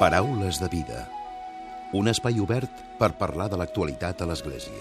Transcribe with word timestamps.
Paraules 0.00 0.56
de 0.56 0.68
vida. 0.72 1.02
Un 1.92 2.08
espai 2.08 2.38
obert 2.40 2.78
per 2.96 3.10
parlar 3.20 3.50
de 3.52 3.58
l'actualitat 3.60 4.22
a 4.24 4.30
l'Església. 4.30 4.80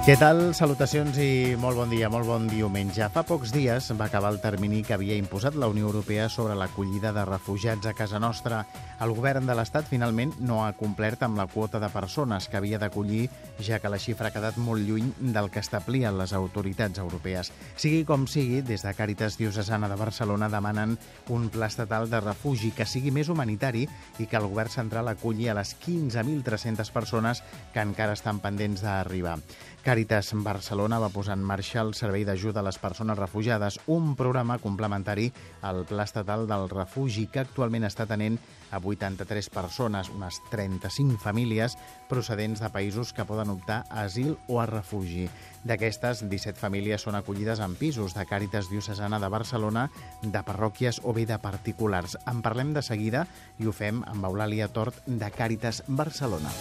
Què 0.00 0.16
tal? 0.18 0.40
Salutacions 0.58 1.14
i 1.22 1.54
molt 1.54 1.78
bon 1.78 1.90
dia, 1.94 2.08
molt 2.10 2.26
bon 2.26 2.50
diumenge. 2.50 3.06
Fa 3.14 3.22
pocs 3.22 3.54
dies 3.54 3.92
va 3.94 4.08
acabar 4.10 4.34
el 4.34 4.40
termini 4.42 4.80
que 4.82 4.96
havia 4.96 5.14
imposat 5.14 5.54
la 5.54 5.68
Unió 5.70 5.86
Europea 5.86 6.26
sobre 6.26 6.58
l'acollida 6.58 7.12
de 7.14 7.22
refugiats 7.28 7.86
a 7.86 7.94
casa 7.94 8.18
nostra. 8.18 8.64
El 9.00 9.14
govern 9.16 9.46
de 9.48 9.54
l'Estat 9.56 9.86
finalment 9.88 10.34
no 10.44 10.58
ha 10.60 10.74
complert 10.76 11.22
amb 11.24 11.38
la 11.40 11.46
quota 11.48 11.78
de 11.80 11.88
persones 11.88 12.50
que 12.52 12.58
havia 12.58 12.76
d'acollir, 12.78 13.30
ja 13.64 13.78
que 13.80 13.88
la 13.88 13.96
xifra 13.96 14.28
ha 14.28 14.34
quedat 14.34 14.58
molt 14.60 14.84
lluny 14.84 15.06
del 15.32 15.48
que 15.48 15.62
establien 15.64 16.18
les 16.18 16.34
autoritats 16.36 17.00
europees. 17.00 17.48
Sigui 17.80 18.02
com 18.04 18.26
sigui, 18.28 18.60
des 18.60 18.84
de 18.84 18.92
Càritas 18.98 19.38
Diocesana 19.40 19.88
de 19.88 19.96
Barcelona 19.96 20.50
demanen 20.52 20.98
un 21.32 21.48
pla 21.48 21.70
estatal 21.72 22.10
de 22.12 22.20
refugi 22.20 22.74
que 22.76 22.84
sigui 22.84 23.08
més 23.08 23.32
humanitari 23.32 23.86
i 24.18 24.28
que 24.28 24.36
el 24.36 24.50
govern 24.50 24.74
central 24.76 25.08
aculli 25.08 25.48
a 25.48 25.56
les 25.56 25.72
15.300 25.80 26.92
persones 26.92 27.40
que 27.72 27.80
encara 27.80 28.18
estan 28.18 28.44
pendents 28.44 28.84
d'arribar. 28.84 29.38
Càritas 29.80 30.34
Barcelona 30.44 30.98
va 31.00 31.08
posar 31.08 31.38
en 31.38 31.44
marxa 31.46 31.80
el 31.80 31.94
Servei 31.96 32.26
d'Ajuda 32.28 32.60
a 32.60 32.66
les 32.66 32.76
Persones 32.76 33.16
Refugiades, 33.16 33.78
un 33.88 34.12
programa 34.16 34.58
complementari 34.60 35.30
al 35.64 35.86
Pla 35.88 36.04
Estatal 36.04 36.44
del 36.50 36.68
Refugi 36.68 37.24
que 37.32 37.40
actualment 37.40 37.86
està 37.88 38.04
tenent 38.04 38.36
a 38.70 38.76
83 38.76 39.48
persones, 39.48 40.10
unes 40.12 40.42
35 40.50 41.16
famílies 41.22 41.78
procedents 42.10 42.60
de 42.60 42.68
països 42.68 43.14
que 43.16 43.24
poden 43.24 43.54
optar 43.56 43.86
a 43.88 44.04
asil 44.04 44.36
o 44.48 44.60
a 44.60 44.66
refugi. 44.68 45.30
D'aquestes, 45.64 46.26
17 46.28 46.60
famílies 46.60 47.08
són 47.08 47.16
acollides 47.16 47.64
en 47.64 47.72
pisos 47.80 48.12
de 48.12 48.26
Càritas 48.28 48.68
Diocesana 48.68 49.18
de 49.18 49.32
Barcelona, 49.32 49.88
de 50.20 50.44
parròquies 50.44 51.00
o 51.04 51.16
bé 51.16 51.24
de 51.24 51.40
particulars. 51.40 52.18
En 52.28 52.44
parlem 52.44 52.76
de 52.76 52.84
seguida 52.84 53.24
i 53.58 53.64
ho 53.64 53.72
fem 53.72 54.04
amb 54.12 54.28
Eulàlia 54.28 54.68
Tort 54.68 55.00
de 55.06 55.32
Càritas 55.32 55.82
Barcelona. 55.88 56.52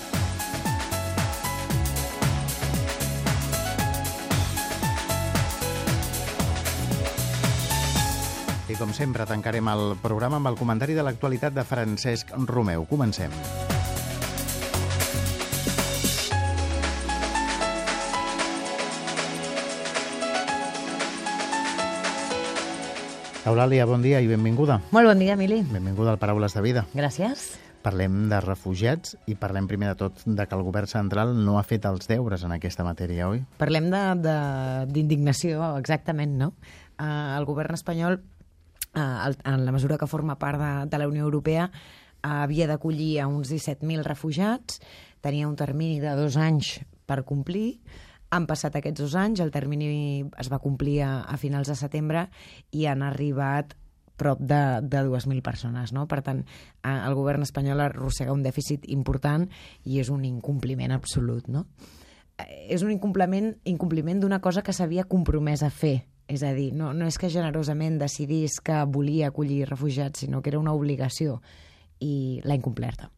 Com 8.79 8.93
sempre, 8.95 9.25
tancarem 9.27 9.67
el 9.67 9.97
programa 9.99 10.37
amb 10.39 10.47
el 10.47 10.55
comentari 10.55 10.95
de 10.95 11.03
l'actualitat 11.03 11.51
de 11.51 11.65
Francesc 11.67 12.31
Romeu. 12.47 12.85
Comencem. 12.87 13.33
Eulàlia, 23.49 23.85
bon 23.89 24.03
dia 24.05 24.21
i 24.23 24.29
benvinguda. 24.29 24.79
Molt 24.95 25.11
bon 25.11 25.19
dia, 25.19 25.35
Emili. 25.35 25.59
Benvinguda 25.67 26.13
al 26.13 26.21
Paraules 26.21 26.55
de 26.55 26.63
Vida. 26.63 26.85
Gràcies. 26.95 27.49
Parlem 27.83 28.27
de 28.31 28.39
refugiats 28.43 29.15
i 29.27 29.35
parlem 29.39 29.67
primer 29.67 29.91
de 29.91 29.99
tot 29.99 30.23
de 30.23 30.45
que 30.47 30.55
el 30.55 30.63
govern 30.67 30.87
central 30.91 31.31
no 31.35 31.57
ha 31.59 31.63
fet 31.67 31.87
els 31.89 32.07
deures 32.07 32.43
en 32.47 32.55
aquesta 32.55 32.87
matèria, 32.87 33.27
oi? 33.31 33.43
Parlem 33.59 33.91
d'indignació, 33.91 35.63
exactament, 35.79 36.35
no? 36.39 36.53
Uh, 36.99 37.39
el 37.39 37.47
govern 37.47 37.75
espanyol, 37.75 38.19
en 38.93 39.65
la 39.65 39.71
mesura 39.71 39.97
que 39.97 40.07
forma 40.07 40.39
part 40.39 40.59
de, 40.59 40.73
de 40.89 40.97
la 40.97 41.07
Unió 41.07 41.23
Europea, 41.23 41.69
uh, 41.69 42.43
havia 42.43 42.67
d'acollir 42.67 43.19
a 43.21 43.27
uns 43.27 43.51
17.000 43.51 44.03
refugiats, 44.07 44.79
tenia 45.21 45.47
un 45.47 45.55
termini 45.55 45.99
de 45.99 46.15
dos 46.17 46.37
anys 46.37 46.79
per 47.05 47.23
complir, 47.27 47.79
han 48.29 48.45
passat 48.45 48.75
aquests 48.77 49.01
dos 49.01 49.15
anys, 49.17 49.41
el 49.41 49.51
termini 49.51 50.25
es 50.37 50.49
va 50.51 50.61
complir 50.61 51.01
a, 51.01 51.21
a 51.25 51.37
finals 51.41 51.69
de 51.71 51.77
setembre 51.77 52.27
i 52.71 52.85
han 52.85 53.01
arribat 53.01 53.73
prop 54.19 54.41
de, 54.43 54.83
de 54.83 55.01
2.000 55.07 55.41
persones. 55.41 55.93
No? 55.95 56.05
Per 56.11 56.19
tant, 56.25 56.43
el 56.83 57.15
govern 57.17 57.45
espanyol 57.45 57.81
arrossega 57.81 58.35
un 58.35 58.43
dèficit 58.45 58.85
important 58.91 59.47
i 59.87 60.01
és 60.03 60.11
un 60.13 60.27
incompliment 60.27 60.93
absolut. 60.93 61.47
No? 61.49 61.65
És 62.69 62.83
un 62.85 62.91
incompliment, 62.93 63.53
incompliment 63.67 64.21
d'una 64.21 64.41
cosa 64.43 64.61
que 64.61 64.75
s'havia 64.75 65.07
compromès 65.09 65.63
a 65.63 65.71
fer. 65.73 66.03
És 66.29 66.43
a 66.45 66.51
dir, 66.53 66.69
no, 66.77 66.91
no 66.93 67.07
és 67.09 67.17
que 67.17 67.31
generosament 67.33 67.97
decidís 67.97 68.59
que 68.61 68.83
volia 68.85 69.31
acollir 69.31 69.63
refugiats, 69.65 70.21
sinó 70.21 70.43
que 70.45 70.51
era 70.53 70.59
una 70.61 70.75
obligació 70.77 71.39
i 72.05 72.39
l'ha 72.45 72.57
incomplerta. 72.59 73.09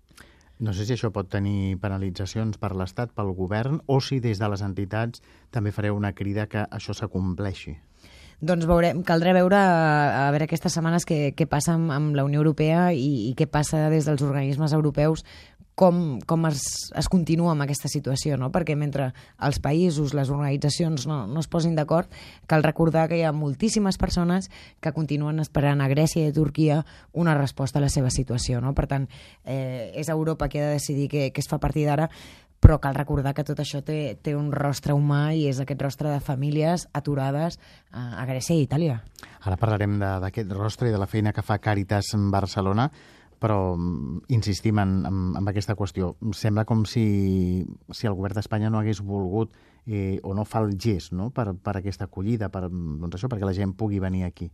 No 0.61 0.71
sé 0.77 0.85
si 0.85 0.93
això 0.95 1.09
pot 1.11 1.27
tenir 1.33 1.75
penalitzacions 1.81 2.59
per 2.61 2.71
l'Estat, 2.77 3.11
pel 3.17 3.33
govern, 3.35 3.81
o 3.89 3.97
si 3.99 4.21
des 4.23 4.39
de 4.39 4.47
les 4.53 4.61
entitats 4.63 5.23
també 5.51 5.73
fareu 5.75 5.97
una 5.97 6.13
crida 6.13 6.45
que 6.47 6.63
això 6.69 6.95
s'acompleixi. 6.95 7.75
Doncs 8.41 8.65
veurem, 8.65 9.03
caldrà 9.05 9.35
veure 9.37 9.57
a 9.57 10.29
veure 10.33 10.47
aquestes 10.47 10.73
setmanes 10.73 11.03
què, 11.05 11.33
què 11.37 11.45
passa 11.49 11.75
amb, 11.75 11.91
amb 11.93 12.15
la 12.17 12.23
Unió 12.25 12.39
Europea 12.41 12.87
i, 12.93 13.27
i 13.29 13.35
què 13.37 13.45
passa 13.45 13.83
des 13.93 14.07
dels 14.09 14.23
organismes 14.25 14.73
europeus 14.73 15.21
com, 15.75 16.19
com 16.27 16.45
es, 16.49 16.63
es 16.97 17.07
continua 17.09 17.53
amb 17.53 17.65
aquesta 17.65 17.89
situació, 17.91 18.37
no? 18.37 18.51
perquè 18.53 18.75
mentre 18.77 19.11
els 19.41 19.61
països, 19.63 20.13
les 20.17 20.29
organitzacions 20.33 21.07
no, 21.09 21.23
no 21.27 21.41
es 21.41 21.49
posin 21.51 21.75
d'acord, 21.77 22.11
cal 22.47 22.65
recordar 22.65 23.07
que 23.09 23.21
hi 23.21 23.25
ha 23.25 23.33
moltíssimes 23.35 23.97
persones 24.01 24.51
que 24.81 24.93
continuen 24.93 25.41
esperant 25.43 25.81
a 25.81 25.89
Grècia 25.91 26.27
i 26.27 26.31
a 26.31 26.35
Turquia 26.35 26.81
una 27.13 27.35
resposta 27.37 27.79
a 27.79 27.85
la 27.85 27.89
seva 27.89 28.11
situació. 28.13 28.61
No? 28.61 28.75
Per 28.77 28.87
tant, 28.91 29.09
eh, 29.45 29.91
és 29.95 30.09
Europa 30.09 30.49
qui 30.49 30.61
ha 30.61 30.69
de 30.69 30.79
decidir 30.79 31.09
què, 31.11 31.29
què 31.31 31.43
es 31.43 31.49
fa 31.49 31.57
a 31.57 31.63
partir 31.63 31.87
d'ara, 31.87 32.09
però 32.61 32.77
cal 32.77 32.93
recordar 32.93 33.33
que 33.33 33.43
tot 33.43 33.59
això 33.59 33.81
té, 33.81 34.19
té 34.21 34.35
un 34.37 34.51
rostre 34.53 34.93
humà 34.93 35.31
i 35.33 35.47
és 35.49 35.59
aquest 35.59 35.81
rostre 35.81 36.11
de 36.13 36.21
famílies 36.21 36.85
aturades 36.93 37.57
a, 37.89 38.21
a 38.21 38.27
Grècia 38.29 38.53
i 38.55 38.67
Itàlia. 38.67 38.99
Ara 39.41 39.57
parlarem 39.57 39.97
d'aquest 39.97 40.53
rostre 40.53 40.91
i 40.91 40.93
de 40.93 41.01
la 41.01 41.09
feina 41.09 41.33
que 41.33 41.41
fa 41.41 41.57
Càritas 41.57 42.13
Barcelona, 42.29 42.91
però 43.41 43.73
mm, 43.73 44.27
insistim 44.37 44.79
en, 44.79 44.93
en, 45.09 45.19
en 45.39 45.49
aquesta 45.49 45.75
qüestió. 45.75 46.13
Sembla 46.37 46.67
com 46.69 46.85
si, 46.85 47.65
si 47.89 48.07
el 48.07 48.15
govern 48.17 48.37
d'Espanya 48.37 48.69
no 48.69 48.79
hagués 48.79 49.01
volgut 49.01 49.55
eh, 49.87 50.19
o 50.23 50.35
no 50.37 50.45
fa 50.45 50.61
el 50.61 50.75
gest 50.77 51.15
no? 51.17 51.31
per, 51.33 51.49
per 51.57 51.79
aquesta 51.79 52.05
acollida, 52.05 52.51
per, 52.53 52.67
doncs 52.69 53.17
això, 53.17 53.31
perquè 53.31 53.47
la 53.47 53.55
gent 53.57 53.73
pugui 53.77 54.01
venir 54.03 54.27
aquí. 54.27 54.51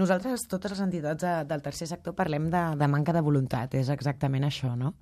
Nosaltres, 0.00 0.46
totes 0.48 0.72
les 0.72 0.84
entitats 0.86 1.26
de, 1.26 1.34
del 1.50 1.62
tercer 1.62 1.90
sector, 1.90 2.14
parlem 2.16 2.48
de, 2.50 2.62
de 2.80 2.88
manca 2.88 3.12
de 3.12 3.22
voluntat, 3.26 3.74
és 3.76 3.90
exactament 3.92 4.46
això, 4.46 4.72
no? 4.78 4.94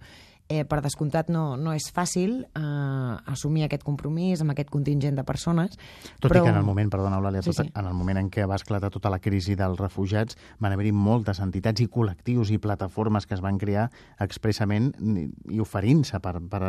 Eh, 0.49 0.65
per 0.69 0.81
descomptat 0.85 1.29
no, 1.33 1.57
no 1.61 1.75
és 1.77 1.89
fàcil 1.95 2.41
eh, 2.47 3.15
assumir 3.33 3.67
aquest 3.67 3.85
compromís 3.87 4.43
amb 4.43 4.55
aquest 4.55 4.73
contingent 4.73 5.19
de 5.19 5.25
persones. 5.29 5.77
Tot 6.19 6.31
però... 6.31 6.43
i 6.43 6.49
que 6.49 6.55
en 6.55 6.61
el 6.61 6.67
moment, 6.67 6.91
perdona 6.93 7.21
Eulàlia, 7.21 7.43
sí, 7.45 7.53
tot, 7.53 7.67
sí. 7.67 7.73
en 7.75 7.91
el 7.91 7.97
moment 7.97 8.23
en 8.23 8.31
què 8.33 8.47
va 8.49 8.59
esclatar 8.59 8.91
tota 8.95 9.13
la 9.13 9.21
crisi 9.23 9.57
dels 9.59 9.81
refugiats 9.81 10.39
van 10.59 10.75
haver-hi 10.75 10.95
moltes 10.97 11.43
entitats 11.45 11.85
i 11.85 11.89
col·lectius 11.93 12.53
i 12.55 12.61
plataformes 12.63 13.29
que 13.29 13.37
es 13.37 13.45
van 13.45 13.61
crear 13.61 13.89
expressament 14.25 14.93
i 14.99 15.61
oferint-se 15.61 16.21
per, 16.25 16.39
per, 16.51 16.65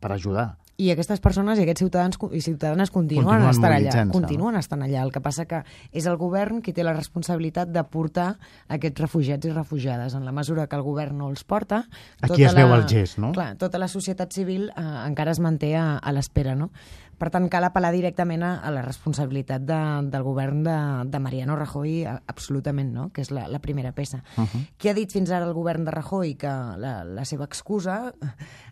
per 0.00 0.12
ajudar. 0.16 0.50
I 0.78 0.92
aquestes 0.92 1.18
persones 1.18 1.58
i 1.58 1.64
aquests 1.64 1.82
ciutadans 1.82 2.18
i 2.30 2.40
ciutadanes 2.44 2.92
continuen, 2.94 3.26
continuen 3.26 3.50
estant 3.50 3.72
allà. 3.74 4.04
Continuen 4.14 4.58
estant 4.60 4.84
allà. 4.86 5.00
El 5.02 5.10
que 5.10 5.22
passa 5.24 5.42
que 5.50 5.64
és 5.90 6.06
el 6.06 6.14
govern 6.20 6.60
qui 6.62 6.70
té 6.76 6.84
la 6.86 6.92
responsabilitat 6.94 7.72
de 7.74 7.82
portar 7.90 8.28
aquests 8.70 9.02
refugiats 9.02 9.50
i 9.50 9.56
refugiades. 9.56 10.14
En 10.14 10.22
la 10.28 10.30
mesura 10.36 10.68
que 10.70 10.78
el 10.78 10.86
govern 10.86 11.18
no 11.18 11.32
els 11.32 11.42
porta... 11.42 11.82
Aquí 12.22 12.46
es 12.46 12.54
la... 12.54 12.62
veu 12.62 12.76
el 12.76 12.86
gest, 12.86 13.18
no? 13.18 13.32
Clar, 13.34 13.56
tota 13.58 13.82
la 13.82 13.90
societat 13.90 14.30
civil 14.30 14.68
eh, 14.70 14.86
encara 15.02 15.34
es 15.34 15.42
manté 15.42 15.74
a, 15.74 15.88
a 15.98 16.14
l'espera, 16.14 16.54
no? 16.54 16.70
Per 17.18 17.32
tant, 17.34 17.48
cal 17.50 17.66
apel·lar 17.66 17.90
directament 17.90 18.44
a, 18.46 18.52
a 18.62 18.70
la 18.70 18.84
responsabilitat 18.84 19.64
de, 19.66 19.78
del 20.12 20.22
govern 20.22 20.62
de, 20.62 20.76
de 21.10 21.18
Mariano 21.18 21.56
Rajoy, 21.58 22.04
a, 22.06 22.14
absolutament, 22.30 22.92
no? 22.94 23.08
que 23.14 23.24
és 23.26 23.32
la, 23.34 23.48
la 23.50 23.58
primera 23.58 23.90
peça. 23.92 24.22
Uh 24.36 24.46
-huh. 24.46 24.62
Qui 24.78 24.88
ha 24.88 24.94
dit 24.94 25.10
fins 25.10 25.30
ara 25.30 25.44
el 25.44 25.52
govern 25.52 25.84
de 25.84 25.90
Rajoy 25.90 26.36
que 26.38 26.46
la, 26.78 27.02
la 27.04 27.24
seva 27.24 27.44
excusa 27.44 28.14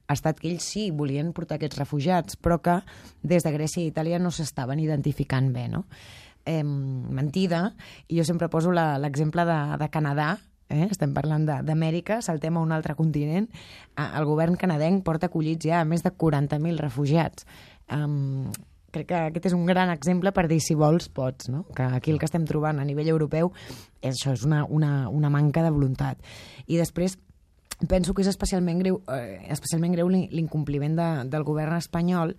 ha 0.06 0.15
estat 0.15 0.41
que 0.41 0.50
ells 0.50 0.67
sí 0.67 0.91
volien 0.94 1.32
portar 1.37 1.58
aquests 1.58 1.79
refugiats, 1.81 2.38
però 2.38 2.61
que 2.62 2.81
des 3.23 3.47
de 3.47 3.53
Grècia 3.55 3.82
i 3.82 3.91
Itàlia 3.91 4.20
no 4.23 4.31
s'estaven 4.31 4.81
identificant 4.82 5.53
bé, 5.55 5.67
no? 5.73 5.87
Eh, 6.47 6.62
mentida, 6.62 7.73
i 8.06 8.20
jo 8.20 8.25
sempre 8.25 8.49
poso 8.49 8.70
l'exemple 8.70 9.44
de, 9.49 9.58
de 9.81 9.88
Canadà, 9.91 10.37
eh? 10.69 10.87
estem 10.91 11.14
parlant 11.14 11.47
d'Amèrica, 11.67 12.20
saltem 12.23 12.56
a 12.56 12.62
un 12.62 12.73
altre 12.75 12.94
continent, 12.99 13.49
el 13.99 14.29
govern 14.29 14.55
canadenc 14.61 15.03
porta 15.06 15.31
acollits 15.31 15.67
ja 15.67 15.82
més 15.85 16.06
de 16.06 16.14
40.000 16.14 16.79
refugiats. 16.82 17.47
Um, 17.91 18.52
crec 18.97 19.11
que 19.11 19.19
aquest 19.29 19.50
és 19.50 19.56
un 19.56 19.67
gran 19.69 19.91
exemple 19.93 20.32
per 20.32 20.47
dir 20.50 20.61
si 20.62 20.76
vols 20.79 21.11
pots, 21.12 21.50
no? 21.52 21.64
que 21.76 21.85
aquí 21.99 22.14
el 22.14 22.19
que 22.23 22.29
estem 22.29 22.47
trobant 22.49 22.81
a 22.81 22.87
nivell 22.87 23.11
europeu 23.12 23.52
és 24.00 24.14
això, 24.14 24.32
és 24.37 24.47
una, 24.47 24.64
una, 24.64 25.09
una 25.11 25.31
manca 25.32 25.64
de 25.67 25.73
voluntat. 25.75 26.23
I 26.67 26.79
després 26.81 27.19
penso 27.88 28.14
que 28.14 28.25
és 28.25 28.31
especialment 28.31 28.81
greu, 28.81 29.02
eh, 29.12 29.44
especialment 29.52 29.93
greu 29.93 30.08
l'incompliment 30.08 30.96
de, 30.96 31.11
del 31.32 31.44
govern 31.44 31.76
espanyol 31.76 32.37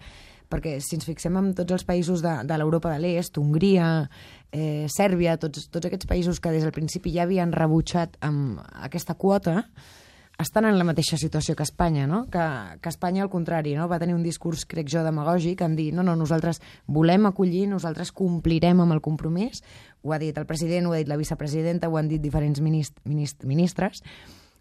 perquè 0.48 0.78
si 0.80 0.95
ens 0.95 1.06
fixem 1.07 1.36
en 1.38 1.51
tots 1.56 1.75
els 1.75 1.86
països 1.88 2.24
de, 2.24 2.34
de 2.48 2.57
l'Europa 2.57 2.94
de 2.94 3.01
l'Est, 3.04 3.38
Hongria, 3.38 4.07
eh, 4.51 4.88
Sèrbia, 4.92 5.36
tots, 5.38 5.68
tots 5.69 5.89
aquests 5.89 6.07
països 6.07 6.39
que 6.39 6.54
des 6.56 6.63
del 6.63 6.75
principi 6.75 7.12
ja 7.13 7.25
havien 7.28 7.51
rebutjat 7.51 8.16
amb 8.24 8.62
aquesta 8.88 9.18
quota, 9.19 9.66
estan 10.38 10.68
en 10.69 10.78
la 10.78 10.86
mateixa 10.86 11.18
situació 11.18 11.56
que 11.57 11.66
Espanya, 11.66 12.06
no? 12.07 12.28
que, 12.31 12.44
que 12.81 12.89
Espanya, 12.89 13.24
al 13.25 13.31
contrari, 13.34 13.74
no? 13.75 13.88
va 13.89 14.00
tenir 14.00 14.16
un 14.16 14.24
discurs, 14.24 14.68
crec 14.69 14.89
jo, 14.94 15.01
demagògic, 15.04 15.63
en 15.66 15.75
dir, 15.75 15.89
no, 15.98 16.06
no, 16.06 16.16
nosaltres 16.16 16.62
volem 16.86 17.25
acollir, 17.25 17.66
nosaltres 17.72 18.13
complirem 18.16 18.86
amb 18.86 18.94
el 18.95 19.01
compromís, 19.01 19.63
ho 20.06 20.13
ha 20.13 20.22
dit 20.22 20.38
el 20.38 20.45
president, 20.45 20.88
ho 20.88 20.94
ha 20.94 21.01
dit 21.01 21.10
la 21.10 21.18
vicepresidenta, 21.18 21.89
ho 21.89 21.98
han 21.98 22.12
dit 22.12 22.22
diferents 22.22 22.62
minist 22.62 23.01
minist 23.10 23.48
ministres, 23.50 24.04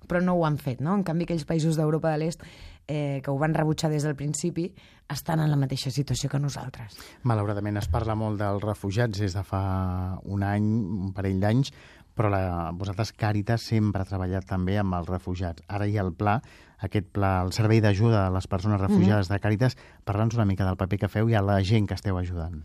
però 0.06 0.20
no 0.22 0.36
ho 0.36 0.46
han 0.46 0.58
fet. 0.58 0.80
No? 0.80 0.94
En 0.94 1.04
canvi, 1.04 1.24
aquells 1.24 1.46
països 1.48 1.76
d'Europa 1.76 2.12
de 2.12 2.22
l'Est 2.22 2.44
eh, 2.86 3.20
que 3.22 3.30
ho 3.30 3.38
van 3.38 3.54
rebutjar 3.54 3.90
des 3.90 4.04
del 4.06 4.16
principi 4.16 4.70
estan 5.12 5.40
en 5.40 5.50
la 5.50 5.58
mateixa 5.58 5.90
situació 5.90 6.30
que 6.30 6.40
nosaltres. 6.42 6.96
Malauradament 7.22 7.78
es 7.80 7.88
parla 7.90 8.16
molt 8.18 8.40
dels 8.40 8.62
refugiats 8.64 9.20
des 9.22 9.34
de 9.34 9.44
fa 9.46 10.18
un 10.24 10.42
any, 10.46 10.66
un 11.06 11.12
parell 11.14 11.40
d'anys, 11.42 11.72
però 12.16 12.30
la, 12.32 12.70
vosaltres 12.72 13.12
Càritas 13.12 13.66
sempre 13.68 14.02
ha 14.02 14.08
treballat 14.08 14.46
també 14.48 14.78
amb 14.80 14.96
els 14.96 15.10
refugiats. 15.10 15.62
Ara 15.68 15.86
hi 15.86 15.98
ha 15.98 16.06
el 16.06 16.14
pla, 16.16 16.38
aquest 16.86 17.12
pla, 17.12 17.36
el 17.44 17.52
servei 17.52 17.82
d'ajuda 17.84 18.26
a 18.26 18.32
les 18.32 18.48
persones 18.48 18.80
refugiades 18.80 19.28
mm 19.28 19.32
-hmm. 19.32 19.40
de 19.40 19.44
Càritas. 19.48 19.76
Parla'ns 20.04 20.34
una 20.34 20.46
mica 20.46 20.64
del 20.64 20.76
paper 20.76 20.98
que 20.98 21.08
feu 21.08 21.28
i 21.28 21.34
a 21.34 21.42
la 21.42 21.62
gent 21.62 21.86
que 21.86 21.94
esteu 21.94 22.16
ajudant. 22.18 22.64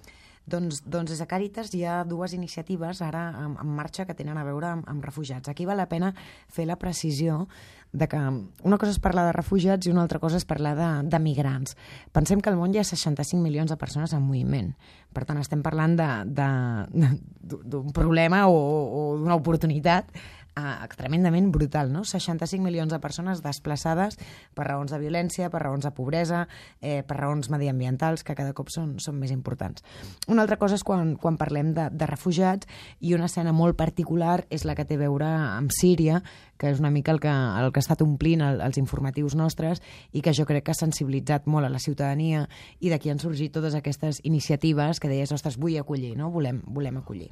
Doncs, 0.51 0.81
doncs 0.83 1.13
des 1.13 1.21
de 1.21 1.27
Càritas 1.29 1.71
hi 1.73 1.85
ha 1.87 2.01
dues 2.03 2.33
iniciatives 2.35 3.01
ara 3.05 3.29
en, 3.39 3.55
en 3.61 3.69
marxa 3.77 4.05
que 4.07 4.15
tenen 4.17 4.37
a 4.37 4.43
veure 4.43 4.67
amb, 4.67 4.87
amb 4.89 5.05
refugiats. 5.05 5.47
Aquí 5.47 5.65
val 5.69 5.79
la 5.79 5.87
pena 5.87 6.13
fer 6.51 6.65
la 6.67 6.75
precisió 6.81 7.47
de 7.91 8.07
que 8.07 8.19
una 8.63 8.77
cosa 8.79 8.91
és 8.93 8.99
parlar 9.03 9.25
de 9.27 9.33
refugiats 9.35 9.87
i 9.87 9.91
una 9.91 10.01
altra 10.03 10.19
cosa 10.19 10.39
és 10.39 10.47
parlar 10.47 10.75
de, 10.77 10.89
de 11.11 11.19
migrants. 11.19 11.75
Pensem 12.15 12.39
que 12.41 12.49
al 12.51 12.57
món 12.59 12.73
hi 12.73 12.79
ha 12.79 12.87
65 12.87 13.41
milions 13.43 13.71
de 13.71 13.77
persones 13.79 14.13
en 14.15 14.23
moviment. 14.23 14.71
Per 15.11 15.25
tant, 15.27 15.39
estem 15.41 15.61
parlant 15.63 15.97
d'un 15.99 17.91
problema 17.95 18.45
o, 18.47 18.55
o 18.55 19.17
d'una 19.19 19.35
oportunitat 19.35 20.07
eh, 20.55 20.87
tremendament 20.97 21.51
brutal, 21.51 21.91
no? 21.93 22.03
65 22.03 22.63
milions 22.63 22.91
de 22.91 22.99
persones 22.99 23.41
desplaçades 23.43 24.17
per 24.55 24.67
raons 24.67 24.91
de 24.91 24.99
violència, 24.99 25.49
per 25.49 25.63
raons 25.63 25.85
de 25.85 25.91
pobresa, 25.95 26.47
eh, 26.81 27.01
per 27.07 27.17
raons 27.17 27.49
mediambientals, 27.49 28.23
que 28.23 28.35
cada 28.35 28.53
cop 28.53 28.69
són, 28.69 28.97
són 28.99 29.19
més 29.19 29.31
importants. 29.31 29.83
Una 30.27 30.43
altra 30.43 30.57
cosa 30.57 30.75
és 30.75 30.83
quan, 30.83 31.15
quan 31.15 31.37
parlem 31.37 31.73
de, 31.77 31.89
de 31.91 32.09
refugiats 32.09 32.67
i 32.99 33.15
una 33.15 33.29
escena 33.31 33.53
molt 33.55 33.77
particular 33.79 34.45
és 34.49 34.65
la 34.65 34.75
que 34.75 34.85
té 34.85 34.99
a 34.99 35.03
veure 35.05 35.27
amb 35.27 35.71
Síria, 35.75 36.21
que 36.61 36.69
és 36.69 36.79
una 36.79 36.91
mica 36.93 37.11
el 37.11 37.19
que, 37.19 37.31
el 37.31 37.71
que 37.73 37.81
ha 37.81 37.85
estat 37.85 38.03
omplint 38.05 38.43
el, 38.45 38.61
els 38.61 38.77
informatius 38.77 39.35
nostres 39.35 39.81
i 40.13 40.21
que 40.21 40.35
jo 40.37 40.45
crec 40.45 40.67
que 40.67 40.75
ha 40.75 40.77
sensibilitzat 40.77 41.47
molt 41.49 41.65
a 41.65 41.73
la 41.73 41.81
ciutadania 41.81 42.45
i 42.79 42.91
d'aquí 42.91 43.09
han 43.09 43.21
sorgit 43.23 43.53
totes 43.55 43.75
aquestes 43.77 44.21
iniciatives 44.23 45.01
que 45.01 45.09
deies, 45.09 45.31
ostres, 45.33 45.57
vull 45.57 45.79
acollir, 45.79 46.13
no? 46.19 46.29
volem, 46.29 46.61
volem 46.67 47.01
acollir. 47.01 47.31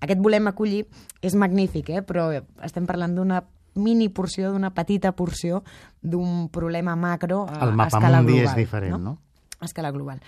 Aquest 0.00 0.20
volem 0.20 0.48
acollir 0.48 0.84
és 1.22 1.34
magnífic, 1.36 1.90
eh? 1.90 2.02
però 2.02 2.30
estem 2.64 2.86
parlant 2.88 3.14
d'una 3.16 3.42
mini 3.80 4.08
porció, 4.08 4.50
d'una 4.52 4.72
petita 4.74 5.12
porció 5.12 5.62
d'un 6.02 6.48
problema 6.50 6.96
macro 6.96 7.44
a, 7.48 7.60
El 7.66 7.74
mapa 7.76 7.96
a 7.96 8.00
escala 8.00 8.22
mundi 8.22 8.38
global. 8.40 8.48
és 8.50 8.56
diferent, 8.58 8.96
no? 8.96 8.98
no? 8.98 9.18
A 9.60 9.68
escala 9.68 9.92
global. 9.94 10.22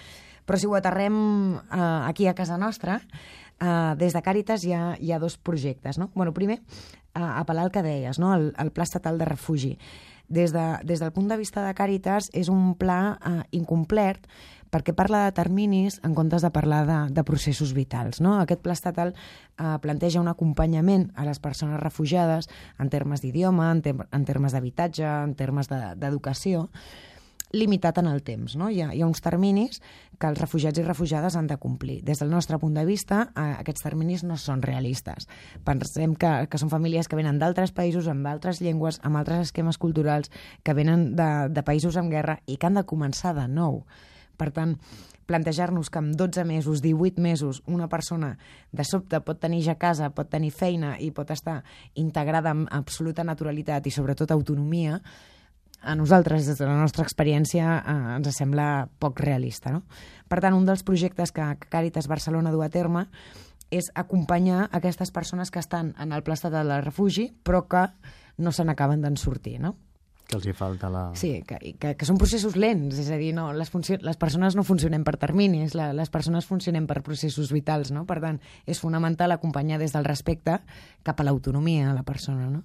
Però 0.45 0.59
si 0.59 0.67
ho 0.67 0.75
aterrem 0.75 1.17
eh, 1.57 1.81
aquí 2.09 2.27
a 2.27 2.35
casa 2.35 2.59
nostra, 2.59 3.01
eh, 3.59 3.95
des 3.99 4.13
de 4.15 4.23
Càritas 4.23 4.65
hi 4.67 4.73
ha, 4.75 4.97
hi 4.99 5.13
ha 5.13 5.21
dos 5.23 5.39
projectes. 5.39 5.99
No? 5.99 6.11
Bueno, 6.15 6.35
primer, 6.35 6.61
eh, 6.61 7.21
apel·lar 7.23 7.67
al 7.67 7.75
que 7.75 7.83
deies, 7.83 8.19
no? 8.19 8.35
el, 8.35 8.53
el 8.59 8.73
Pla 8.73 8.85
Estatal 8.85 9.19
de 9.19 9.29
Refugi. 9.29 9.77
Des, 10.33 10.53
de, 10.53 10.79
des 10.85 11.01
del 11.01 11.13
punt 11.13 11.29
de 11.29 11.37
vista 11.37 11.65
de 11.65 11.75
Càritas 11.77 12.31
és 12.33 12.49
un 12.49 12.75
pla 12.81 13.19
eh, 13.21 13.41
incomplet 13.59 14.23
perquè 14.73 14.95
parla 14.97 15.27
de 15.27 15.37
terminis 15.37 16.01
en 16.03 16.17
comptes 16.17 16.43
de 16.43 16.51
parlar 16.51 16.83
de, 16.89 16.99
de 17.13 17.25
processos 17.29 17.75
vitals. 17.77 18.23
No? 18.25 18.39
Aquest 18.41 18.65
pla 18.65 18.73
estatal 18.73 19.13
eh, 19.13 19.77
planteja 19.85 20.23
un 20.25 20.33
acompanyament 20.33 21.11
a 21.15 21.29
les 21.29 21.43
persones 21.45 21.81
refugiades 21.81 22.49
en 22.81 22.89
termes 22.89 23.21
d'idioma, 23.21 23.71
en, 23.71 23.83
ter 23.85 23.97
en 24.01 24.25
termes 24.29 24.57
d'habitatge, 24.57 25.05
en 25.05 25.37
termes 25.37 25.69
d'educació, 25.69 26.69
de, 26.73 27.13
limitat 27.53 27.99
en 27.99 28.07
el 28.07 28.23
temps. 28.25 28.57
No? 28.57 28.69
Hi, 28.71 28.81
ha, 28.83 28.91
hi 28.95 29.03
ha 29.03 29.09
uns 29.09 29.23
terminis 29.23 29.81
que 30.19 30.29
els 30.31 30.41
refugiats 30.41 30.81
i 30.81 30.85
refugiades 30.87 31.37
han 31.37 31.49
de 31.51 31.59
complir. 31.61 32.01
Des 32.05 32.23
del 32.23 32.31
nostre 32.33 32.59
punt 32.59 32.75
de 32.75 32.85
vista, 32.89 33.27
eh, 33.37 33.49
aquests 33.61 33.85
terminis 33.85 34.25
no 34.25 34.39
són 34.41 34.63
realistes. 34.65 35.29
Pensem 35.65 36.17
que, 36.17 36.33
que 36.49 36.61
són 36.61 36.73
famílies 36.73 37.09
que 37.09 37.19
venen 37.19 37.39
d'altres 37.43 37.75
països, 37.77 38.09
amb 38.09 38.27
altres 38.27 38.63
llengües, 38.65 39.01
amb 39.05 39.21
altres 39.21 39.51
esquemes 39.51 39.79
culturals, 39.79 40.33
que 40.63 40.75
venen 40.75 41.13
de, 41.19 41.29
de 41.53 41.67
països 41.67 42.01
amb 42.01 42.13
guerra 42.13 42.41
i 42.47 42.57
que 42.57 42.71
han 42.71 42.81
de 42.81 42.89
començar 42.89 43.37
de 43.37 43.47
nou. 43.49 43.83
Per 44.43 44.51
tant, 44.51 44.75
plantejar-nos 45.31 45.91
que 45.93 46.01
en 46.03 46.13
12 46.19 46.45
mesos, 46.45 46.83
18 46.83 47.23
mesos, 47.23 47.63
una 47.71 47.89
persona 47.89 48.35
de 48.73 48.85
sobte 48.85 49.21
pot 49.23 49.39
tenir 49.39 49.63
ja 49.63 49.79
casa, 49.79 50.11
pot 50.11 50.31
tenir 50.33 50.51
feina 50.51 50.97
i 50.99 51.13
pot 51.15 51.31
estar 51.31 51.61
integrada 51.95 52.51
amb 52.51 52.67
absoluta 52.75 53.23
naturalitat 53.25 53.87
i 53.87 53.95
sobretot 53.95 54.35
autonomia, 54.35 54.99
a 55.83 55.97
nosaltres, 55.99 56.47
des 56.47 56.59
de 56.59 56.67
la 56.67 56.77
nostra 56.79 57.03
experiència, 57.03 57.79
eh, 57.79 57.95
ens 58.17 58.37
sembla 58.37 58.89
poc 59.03 59.21
realista. 59.21 59.73
No? 59.75 59.83
Per 60.31 60.39
tant, 60.41 60.55
un 60.55 60.67
dels 60.67 60.85
projectes 60.87 61.33
que 61.35 61.47
Càritas 61.71 62.07
Barcelona 62.07 62.53
du 62.55 62.63
a 62.63 62.71
terme 62.71 63.09
és 63.73 63.89
acompanyar 63.95 64.69
aquestes 64.71 65.11
persones 65.11 65.51
que 65.51 65.59
estan 65.59 65.95
en 65.99 66.13
el 66.13 66.23
pla 66.23 66.37
estatal 66.39 66.69
de 66.69 66.81
refugi, 66.85 67.33
però 67.43 67.67
que 67.67 67.89
no 68.39 68.53
se 68.53 68.65
n'acaben 68.65 69.03
d'en 69.03 69.17
sortir, 69.17 69.59
no? 69.61 69.75
Que 70.29 70.39
els 70.39 70.47
hi 70.49 70.55
falta 70.57 70.89
la... 70.93 71.03
Sí, 71.19 71.33
que, 71.47 71.59
que, 71.81 71.93
que 71.99 72.09
són 72.09 72.19
processos 72.21 72.57
lents, 72.57 72.97
és 73.03 73.11
a 73.13 73.19
dir, 73.21 73.33
no, 73.37 73.51
les, 73.57 73.71
les 74.01 74.21
persones 74.21 74.57
no 74.57 74.65
funcionen 74.65 75.05
per 75.05 75.19
terminis, 75.21 75.77
la, 75.79 75.91
les 75.97 76.13
persones 76.13 76.49
funcionen 76.49 76.89
per 76.89 77.03
processos 77.05 77.53
vitals, 77.53 77.93
no? 77.93 78.07
Per 78.09 78.19
tant, 78.25 78.41
és 78.65 78.81
fonamental 78.81 79.35
acompanyar 79.35 79.81
des 79.83 79.93
del 79.93 80.09
respecte 80.09 80.61
cap 81.05 81.21
a 81.21 81.27
l'autonomia 81.29 81.91
a 81.91 81.97
la 81.97 82.07
persona, 82.07 82.49
no? 82.49 82.65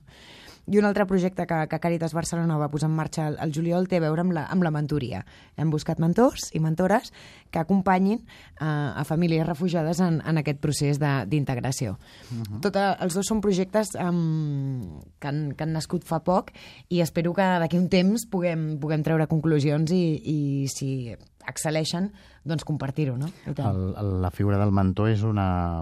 I 0.68 0.80
un 0.82 0.86
altre 0.86 1.06
projecte 1.08 1.46
que, 1.48 1.58
que 1.72 1.80
Càritas 1.80 2.12
Barcelona 2.12 2.58
va 2.60 2.68
posar 2.68 2.90
en 2.90 2.96
marxa 2.98 3.28
al, 3.30 3.38
al 3.40 3.54
juliol 3.56 3.88
té 3.88 4.02
a 4.02 4.04
veure 4.04 4.26
amb 4.26 4.36
la, 4.36 4.44
amb 4.52 4.66
la 4.66 4.72
mentoria. 4.76 5.22
Hem 5.56 5.72
buscat 5.72 6.02
mentors 6.04 6.50
i 6.52 6.60
mentores 6.60 7.14
que 7.52 7.62
acompanyin 7.62 8.20
uh, 8.20 9.00
a 9.00 9.06
famílies 9.08 9.48
refugiades 9.48 10.02
en, 10.04 10.20
en 10.28 10.42
aquest 10.44 10.60
procés 10.60 11.00
d'integració. 11.00 11.96
Uh 12.32 12.42
-huh. 12.42 12.60
Tot, 12.62 12.76
els 12.76 13.16
dos 13.16 13.26
són 13.26 13.40
projectes 13.42 13.96
um, 13.96 15.00
que, 15.20 15.28
han, 15.28 15.54
que 15.56 15.64
han 15.64 15.72
nascut 15.72 16.04
fa 16.04 16.20
poc 16.20 16.52
i 16.90 17.00
espero 17.02 17.34
que 17.34 17.48
d'aquí 17.60 17.78
un 17.78 17.88
temps 17.88 18.28
puguem, 18.28 18.78
puguem 18.80 19.04
treure 19.04 19.28
conclusions 19.28 19.92
i, 19.92 20.20
i 20.24 20.68
si 20.68 21.16
excel·leixen, 21.48 22.12
doncs 22.44 22.64
compartir-ho, 22.64 23.18
no? 23.18 23.28
El, 23.46 23.96
el, 23.96 24.22
la 24.22 24.32
figura 24.32 24.58
del 24.58 24.72
mentor 24.72 25.10
és 25.10 25.24
una, 25.24 25.82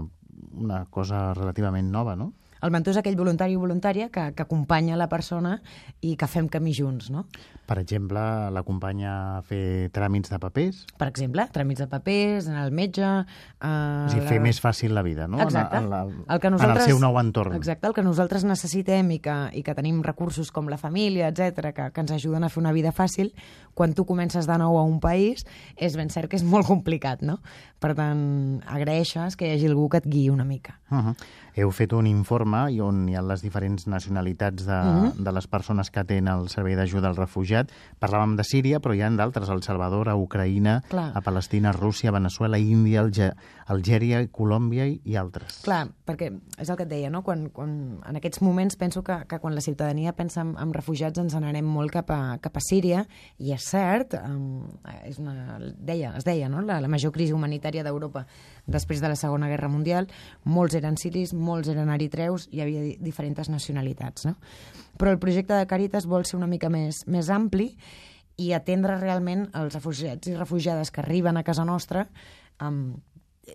una 0.54 0.84
cosa 0.90 1.32
relativament 1.34 1.90
nova, 1.90 2.14
no? 2.14 2.32
El 2.62 2.72
mentor 2.72 2.94
és 2.94 3.00
aquell 3.00 3.18
voluntari 3.18 3.56
o 3.56 3.60
voluntària 3.60 4.08
que, 4.12 4.30
que 4.36 4.46
acompanya 4.46 4.96
la 4.96 5.08
persona 5.12 5.58
i 6.00 6.16
que 6.16 6.28
fem 6.30 6.48
camí 6.48 6.72
junts, 6.76 7.10
no? 7.10 7.26
Per 7.66 7.78
exemple, 7.80 8.20
l'acompanya 8.54 9.12
a 9.38 9.42
fer 9.42 9.90
tràmits 9.94 10.30
de 10.30 10.38
papers? 10.38 10.84
Per 10.96 11.08
exemple, 11.10 11.48
tràmits 11.52 11.82
de 11.82 11.88
papers, 11.90 12.46
anar 12.46 12.62
al 12.62 12.70
metge... 12.70 13.02
Eh, 13.02 13.66
a 13.66 14.06
dir, 14.12 14.22
fer 14.28 14.38
la... 14.38 14.44
més 14.46 14.60
fàcil 14.62 14.94
la 14.94 15.02
vida, 15.02 15.26
no? 15.26 15.40
Exacte. 15.42 15.80
En, 15.80 15.90
la, 15.90 16.04
el 16.06 16.42
que 16.42 16.52
nosaltres, 16.54 16.84
en 16.86 16.86
el 16.86 16.94
seu 16.94 17.02
nou 17.02 17.18
entorn. 17.18 17.56
Exacte, 17.58 17.90
el 17.90 17.96
que 17.96 18.06
nosaltres 18.06 18.46
necessitem 18.46 19.10
i 19.16 19.20
que, 19.24 19.36
i 19.58 19.64
que 19.66 19.74
tenim 19.74 19.98
recursos 20.06 20.52
com 20.54 20.70
la 20.70 20.78
família, 20.78 21.32
etc 21.34 21.72
que, 21.74 21.90
que 21.90 22.04
ens 22.04 22.14
ajuden 22.14 22.46
a 22.46 22.52
fer 22.52 22.62
una 22.62 22.72
vida 22.76 22.94
fàcil, 22.94 23.32
quan 23.74 23.94
tu 23.98 24.06
comences 24.08 24.46
de 24.46 24.58
nou 24.62 24.78
a 24.78 24.84
un 24.86 25.00
país, 25.02 25.44
és 25.76 25.98
ben 25.98 26.08
cert 26.12 26.30
que 26.30 26.38
és 26.38 26.46
molt 26.46 26.70
complicat, 26.70 27.26
no? 27.26 27.40
Per 27.82 27.92
tant, 27.98 28.62
agraeixes 28.72 29.36
que 29.36 29.50
hi 29.50 29.56
hagi 29.56 29.68
algú 29.68 29.90
que 29.92 30.00
et 30.00 30.06
guiï 30.08 30.30
una 30.30 30.46
mica. 30.46 30.78
Uh 30.90 31.02
-huh. 31.02 31.14
Heu 31.56 31.70
fet 31.72 31.92
un 31.92 32.06
informe 32.06 32.45
i 32.46 32.80
on 32.80 33.08
hi 33.08 33.16
ha 33.16 33.22
les 33.26 33.42
diferents 33.42 33.86
nacionalitats 33.90 34.66
de, 34.66 34.72
uh 34.72 35.02
-huh. 35.02 35.12
de 35.14 35.32
les 35.32 35.46
persones 35.46 35.90
que 35.90 36.04
tenen 36.04 36.32
el 36.32 36.48
servei 36.48 36.76
d'ajuda 36.76 37.08
al 37.08 37.16
refugiat. 37.16 37.70
Parlàvem 38.00 38.36
de 38.36 38.44
Síria, 38.44 38.80
però 38.80 38.94
hi 38.94 39.02
ha 39.02 39.10
d'altres, 39.10 39.48
El 39.48 39.62
Salvador, 39.62 40.08
a 40.08 40.16
Ucraïna, 40.16 40.82
Clar. 40.88 41.12
a 41.14 41.20
Palestina, 41.20 41.72
Rússia, 41.72 42.10
Venezuela, 42.10 42.58
Índia, 42.58 43.00
Alge 43.00 43.32
Algèria, 43.66 44.20
Colòmbia 44.30 44.86
i, 44.86 45.00
i 45.04 45.16
altres. 45.16 45.60
Clar, 45.64 45.88
perquè 46.06 46.30
és 46.58 46.68
el 46.70 46.76
que 46.76 46.84
et 46.86 46.90
deia, 46.90 47.10
no? 47.10 47.22
Quan, 47.26 47.48
quan, 47.54 47.70
en 48.06 48.18
aquests 48.18 48.42
moments 48.44 48.76
penso 48.76 49.02
que, 49.02 49.16
que 49.26 49.38
quan 49.42 49.54
la 49.54 49.60
ciutadania 49.64 50.12
pensa 50.12 50.42
en, 50.44 50.54
en 50.60 50.74
refugiats 50.76 51.18
ens 51.18 51.34
n'anem 51.34 51.66
molt 51.66 51.90
cap 51.94 52.10
a, 52.14 52.20
cap 52.42 52.56
a 52.56 52.62
Síria, 52.62 53.06
i 53.38 53.52
és 53.56 53.66
cert, 53.66 54.14
um, 54.20 54.68
és 55.06 55.18
una, 55.22 55.58
deia, 55.78 56.12
es 56.18 56.26
deia, 56.26 56.50
no? 56.52 56.60
la, 56.62 56.78
la 56.82 56.90
major 56.92 57.10
crisi 57.14 57.34
humanitària 57.34 57.82
d'Europa 57.86 58.26
després 58.66 59.00
de 59.00 59.08
la 59.08 59.16
Segona 59.16 59.48
Guerra 59.48 59.70
Mundial, 59.72 60.06
molts 60.44 60.76
eren 60.78 60.98
siris, 61.00 61.32
molts 61.34 61.70
eren 61.72 61.90
eritreus, 61.94 62.35
hi 62.50 62.62
havia 62.62 62.84
diferents 63.02 63.50
nacionalitats. 63.52 64.26
No? 64.28 64.36
Però 64.96 65.12
el 65.12 65.20
projecte 65.22 65.56
de 65.56 65.68
Càritas 65.68 66.08
vol 66.08 66.26
ser 66.28 66.38
una 66.38 66.50
mica 66.50 66.70
més, 66.72 67.02
més 67.06 67.30
ampli 67.32 67.72
i 68.36 68.52
atendre 68.52 68.98
realment 69.00 69.46
els 69.56 69.74
refugiats 69.74 70.28
i 70.28 70.36
refugiades 70.36 70.92
que 70.92 71.00
arriben 71.00 71.36
a 71.36 71.44
casa 71.44 71.64
nostra 71.64 72.06
um, 72.60 72.96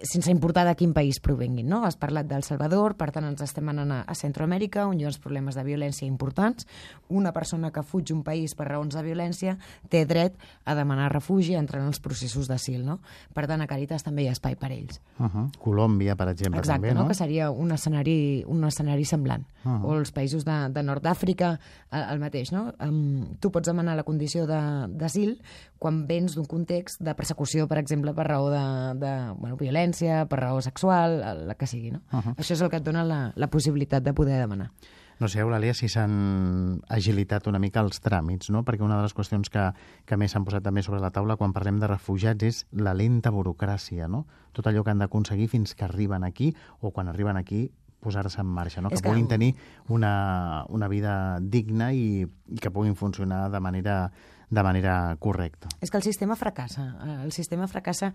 sense 0.04 0.32
importar 0.32 0.66
de 0.66 0.76
quin 0.80 0.94
país 0.94 1.20
provenguin. 1.20 1.68
No? 1.68 1.84
Has 1.86 1.98
parlat 2.00 2.28
d'El 2.30 2.46
Salvador, 2.48 2.96
per 2.98 3.10
tant 3.12 3.28
ens 3.28 3.42
estem 3.44 3.68
anant 3.70 3.92
a, 3.92 4.00
a 4.08 4.16
Centroamèrica, 4.16 4.86
on 4.88 5.00
hi 5.00 5.06
ha 5.06 5.10
uns 5.12 5.20
problemes 5.20 5.58
de 5.58 5.66
violència 5.68 6.08
importants. 6.08 6.68
Una 7.12 7.34
persona 7.36 7.72
que 7.76 7.84
fuig 7.84 8.14
un 8.16 8.24
país 8.24 8.56
per 8.56 8.70
raons 8.70 8.96
de 8.96 9.04
violència 9.04 9.58
té 9.92 10.06
dret 10.08 10.38
a 10.64 10.76
demanar 10.80 11.12
refugi 11.12 11.58
entrant 11.60 11.84
en 11.84 11.92
els 11.92 12.00
processos 12.00 12.48
d'asil. 12.48 12.86
No? 12.88 13.02
Per 13.36 13.46
tant, 13.52 13.62
a 13.62 13.68
Caritas 13.68 14.08
també 14.08 14.24
hi 14.24 14.32
ha 14.32 14.38
espai 14.38 14.56
per 14.56 14.72
ells. 14.72 15.02
Uh 15.20 15.28
-huh. 15.28 15.46
Colòmbia, 15.60 16.16
per 16.16 16.30
exemple, 16.30 16.60
Exacte, 16.60 16.88
també, 16.88 16.94
no? 16.94 17.04
no? 17.04 17.08
que 17.08 17.16
seria 17.16 17.52
un 17.52 17.72
escenari, 17.72 18.44
un 18.48 18.64
escenari 18.64 19.06
semblant. 19.06 19.46
Uh 19.64 19.72
-huh. 19.72 19.86
O 19.86 20.00
els 20.00 20.14
països 20.14 20.46
de, 20.46 20.70
de 20.72 20.84
Nord 20.84 21.04
d'Àfrica, 21.04 21.60
el, 21.92 22.02
el 22.12 22.20
mateix. 22.20 22.52
No? 22.52 22.74
Um, 22.80 23.36
tu 23.40 23.52
pots 23.52 23.68
demanar 23.68 23.96
la 23.96 24.04
condició 24.04 24.48
d'asil 24.48 25.42
quan 25.82 26.06
vens 26.06 26.36
d'un 26.36 26.46
context 26.46 27.02
de 27.02 27.14
persecució, 27.16 27.68
per 27.68 27.80
exemple, 27.80 28.14
per 28.14 28.28
raó 28.28 28.50
de, 28.50 29.00
de 29.02 29.34
bueno, 29.34 29.58
violència, 29.58 29.81
per 30.30 30.40
raó 30.40 30.62
sexual, 30.62 31.48
la 31.48 31.56
que 31.56 31.68
sigui. 31.68 31.92
No? 31.92 32.02
Uh 32.12 32.20
-huh. 32.20 32.36
Això 32.38 32.54
és 32.54 32.62
el 32.62 32.70
que 32.70 32.78
et 32.78 32.84
dona 32.84 33.04
la, 33.04 33.34
la 33.36 33.48
possibilitat 33.48 34.04
de 34.04 34.14
poder 34.14 34.40
demanar. 34.40 34.72
No 35.20 35.28
sé, 35.28 35.44
Eulàlia, 35.44 35.76
si 35.78 35.88
s'han 35.88 36.82
agilitat 36.90 37.46
una 37.46 37.60
mica 37.60 37.80
els 37.82 38.02
tràmits, 38.02 38.50
no? 38.50 38.64
Perquè 38.66 38.82
una 38.82 38.98
de 38.98 39.04
les 39.04 39.14
qüestions 39.14 39.52
que, 39.54 39.72
que 40.04 40.18
més 40.18 40.32
s'han 40.32 40.44
posat 40.44 40.64
també 40.64 40.82
sobre 40.82 41.00
la 41.00 41.12
taula 41.12 41.38
quan 41.38 41.54
parlem 41.54 41.80
de 41.80 41.86
refugiats 41.86 42.44
és 42.44 42.66
la 42.72 42.96
lenta 42.98 43.30
burocràcia, 43.30 44.08
no? 44.08 44.26
Tot 44.52 44.66
allò 44.66 44.84
que 44.84 44.90
han 44.90 44.98
d'aconseguir 44.98 45.48
fins 45.48 45.76
que 45.76 45.86
arriben 45.86 46.24
aquí 46.24 46.56
o 46.80 46.90
quan 46.90 47.08
arriben 47.08 47.38
aquí 47.38 47.70
posar-se 48.02 48.42
en 48.42 48.48
marxa, 48.48 48.82
no? 48.82 48.90
que, 48.90 48.96
És 48.96 49.02
que 49.02 49.10
puguin 49.10 49.30
tenir 49.30 49.54
una, 49.88 50.66
una 50.70 50.90
vida 50.90 51.38
digna 51.40 51.94
i, 51.94 52.26
i 52.26 52.58
que 52.58 52.72
puguin 52.74 52.98
funcionar 52.98 53.46
de 53.54 53.62
manera, 53.62 54.12
de 54.50 54.64
manera 54.66 55.16
correcta. 55.20 55.70
És 55.80 55.92
que 55.94 56.02
el 56.02 56.04
sistema 56.04 56.36
fracassa. 56.36 56.96
Eh, 57.06 57.20
El 57.24 57.32
sistema 57.32 57.70
fracassa 57.70 58.12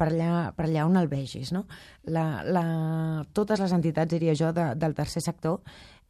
per 0.00 0.08
allà, 0.08 0.50
per 0.56 0.66
allà 0.66 0.88
on 0.88 0.96
el 0.96 1.10
vegis. 1.12 1.52
No? 1.52 1.66
La, 2.08 2.42
la, 2.46 2.64
totes 3.36 3.60
les 3.60 3.76
entitats, 3.76 4.10
diria 4.12 4.34
jo, 4.38 4.54
de, 4.56 4.70
del 4.80 4.96
tercer 4.96 5.22
sector, 5.24 5.60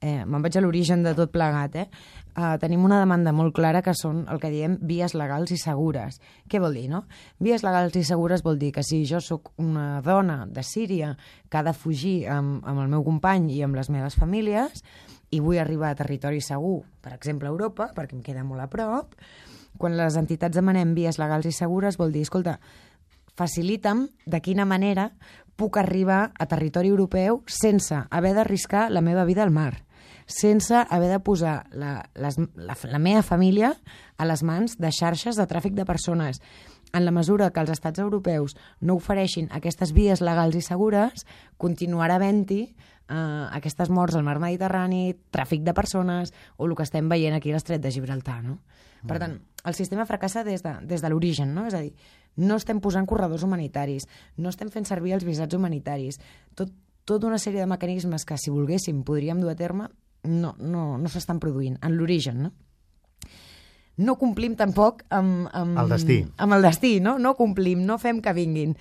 eh, 0.00 0.22
me'n 0.24 0.42
vaig 0.44 0.56
a 0.56 0.62
l'origen 0.62 1.02
de 1.04 1.12
tot 1.16 1.32
plegat, 1.32 1.76
eh? 1.76 1.86
eh, 2.30 2.54
tenim 2.62 2.86
una 2.86 3.00
demanda 3.02 3.34
molt 3.36 3.52
clara 3.56 3.82
que 3.84 3.94
són 3.98 4.22
el 4.32 4.40
que 4.40 4.52
diem 4.52 4.78
vies 4.86 5.14
legals 5.18 5.52
i 5.52 5.58
segures. 5.60 6.20
Què 6.48 6.62
vol 6.62 6.78
dir, 6.78 6.86
no? 6.92 7.04
Vies 7.42 7.66
legals 7.66 7.98
i 7.98 8.06
segures 8.06 8.46
vol 8.46 8.60
dir 8.60 8.72
que 8.76 8.86
si 8.86 9.02
jo 9.08 9.20
sóc 9.24 9.52
una 9.60 10.00
dona 10.06 10.44
de 10.46 10.64
Síria 10.64 11.16
que 11.50 11.60
ha 11.60 11.66
de 11.66 11.76
fugir 11.76 12.24
amb, 12.30 12.64
amb 12.64 12.86
el 12.86 12.90
meu 12.94 13.04
company 13.04 13.50
i 13.58 13.62
amb 13.66 13.76
les 13.76 13.90
meves 13.92 14.16
famílies 14.16 14.84
i 15.30 15.42
vull 15.42 15.60
arribar 15.62 15.92
a 15.92 15.98
territori 15.98 16.40
segur, 16.42 16.80
per 17.02 17.12
exemple 17.14 17.48
a 17.48 17.52
Europa, 17.52 17.90
perquè 17.94 18.16
em 18.16 18.22
queda 18.24 18.46
molt 18.46 18.64
a 18.64 18.70
prop, 18.70 19.14
quan 19.78 19.94
les 19.96 20.16
entitats 20.18 20.56
demanem 20.56 20.94
vies 20.96 21.20
legals 21.20 21.46
i 21.46 21.52
segures 21.54 21.96
vol 22.00 22.10
dir, 22.12 22.24
escolta, 22.26 22.58
facilita'm 23.38 24.08
de 24.26 24.40
quina 24.40 24.64
manera 24.64 25.10
puc 25.60 25.76
arribar 25.76 26.32
a 26.38 26.46
territori 26.48 26.88
europeu 26.88 27.42
sense 27.46 28.06
haver 28.08 28.34
d'arriscar 28.34 28.88
la 28.90 29.02
meva 29.04 29.26
vida 29.28 29.42
al 29.44 29.52
mar, 29.52 29.84
sense 30.26 30.86
haver 30.88 31.10
de 31.10 31.20
posar 31.20 31.66
la, 31.72 32.08
les, 32.14 32.38
la, 32.56 32.76
la 32.88 32.98
meva 32.98 33.22
família 33.22 33.74
a 34.16 34.24
les 34.24 34.42
mans 34.42 34.78
de 34.78 34.92
xarxes 34.94 35.36
de 35.36 35.46
tràfic 35.50 35.74
de 35.76 35.84
persones. 35.84 36.40
En 36.92 37.04
la 37.04 37.12
mesura 37.14 37.50
que 37.54 37.60
els 37.62 37.70
estats 37.70 38.00
europeus 38.02 38.56
no 38.80 38.96
ofereixin 38.98 39.50
aquestes 39.54 39.92
vies 39.94 40.22
legals 40.24 40.56
i 40.58 40.62
segures, 40.64 41.26
continuarà 41.58 42.16
havent-hi 42.18 42.62
eh, 43.10 43.46
aquestes 43.52 43.90
morts 43.90 44.16
al 44.16 44.24
mar 44.26 44.38
Mediterrani, 44.42 45.14
tràfic 45.30 45.62
de 45.66 45.74
persones 45.74 46.32
o 46.56 46.66
el 46.66 46.74
que 46.74 46.86
estem 46.86 47.08
veient 47.10 47.36
aquí 47.36 47.52
a 47.52 47.58
l'estret 47.58 47.82
de 47.82 47.92
Gibraltar. 47.94 48.40
No? 48.46 48.58
Per 49.06 49.20
tant, 49.20 49.38
el 49.64 49.76
sistema 49.76 50.06
fracassa 50.06 50.44
des 50.44 50.64
de, 50.64 50.74
des 50.88 51.02
de 51.02 51.10
l'origen, 51.12 51.54
no? 51.54 51.66
és 51.68 51.76
a 51.76 51.82
dir, 51.84 51.94
no 52.36 52.56
estem 52.56 52.80
posant 52.80 53.06
corredors 53.06 53.42
humanitaris, 53.42 54.06
no 54.36 54.48
estem 54.48 54.70
fent 54.70 54.86
servir 54.86 55.12
els 55.14 55.24
visats 55.24 55.54
humanitaris, 55.54 56.20
tot, 56.54 56.70
tota 57.04 57.26
una 57.26 57.38
sèrie 57.38 57.60
de 57.60 57.66
mecanismes 57.66 58.24
que, 58.24 58.38
si 58.38 58.50
volguéssim, 58.50 59.02
podríem 59.04 59.40
dur 59.40 59.50
a 59.50 59.56
terme, 59.56 59.88
no, 60.24 60.54
no, 60.58 60.98
no 60.98 61.08
s'estan 61.08 61.40
produint, 61.40 61.78
en 61.82 61.96
l'origen, 61.96 62.42
no? 62.42 62.52
No 64.00 64.14
complim 64.16 64.54
tampoc 64.56 65.02
amb, 65.12 65.48
amb, 65.52 65.76
El 65.82 65.90
destí. 65.92 66.22
amb 66.40 66.54
el 66.56 66.62
destí, 66.64 67.00
no? 67.04 67.18
No 67.18 67.34
complim, 67.36 67.82
no 67.84 67.98
fem 68.00 68.22
que 68.24 68.32
vinguin. 68.32 68.76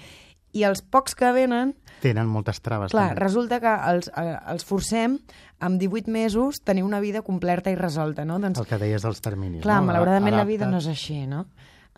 I 0.56 0.63
els 0.65 0.79
pocs 0.82 1.13
que 1.13 1.29
venen, 1.36 1.75
Tenen 2.01 2.25
moltes 2.32 2.62
traves. 2.63 2.91
clar, 2.91 3.10
també. 3.12 3.20
resulta 3.22 3.60
que 3.60 3.74
els, 3.91 4.08
eh, 4.15 4.38
els 4.50 4.63
forcem 4.65 5.20
amb 5.60 5.77
18 5.79 6.08
mesos 6.10 6.62
tenir 6.63 6.84
una 6.84 7.01
vida 7.01 7.22
completa 7.22 7.70
i 7.70 7.75
resolta, 7.75 8.24
no? 8.25 8.39
Doncs, 8.39 8.60
El 8.60 8.65
que 8.65 8.77
deies 8.77 9.01
dels 9.03 9.20
terminis. 9.22 9.62
Clar, 9.62 9.82
no? 9.82 9.88
malauradament 9.88 10.36
la 10.36 10.46
vida 10.46 10.65
Adapta't. 10.65 10.72
no 10.72 10.77
és 10.77 10.88
així, 10.88 11.27
no? 11.27 11.46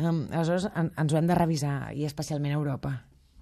Um, 0.02 0.24
aleshores, 0.32 0.68
en, 0.76 0.92
ens 0.98 1.14
ho 1.14 1.18
hem 1.20 1.28
de 1.30 1.36
revisar, 1.38 1.92
i 1.94 2.06
especialment 2.08 2.56
a 2.56 2.58
Europa. 2.60 2.94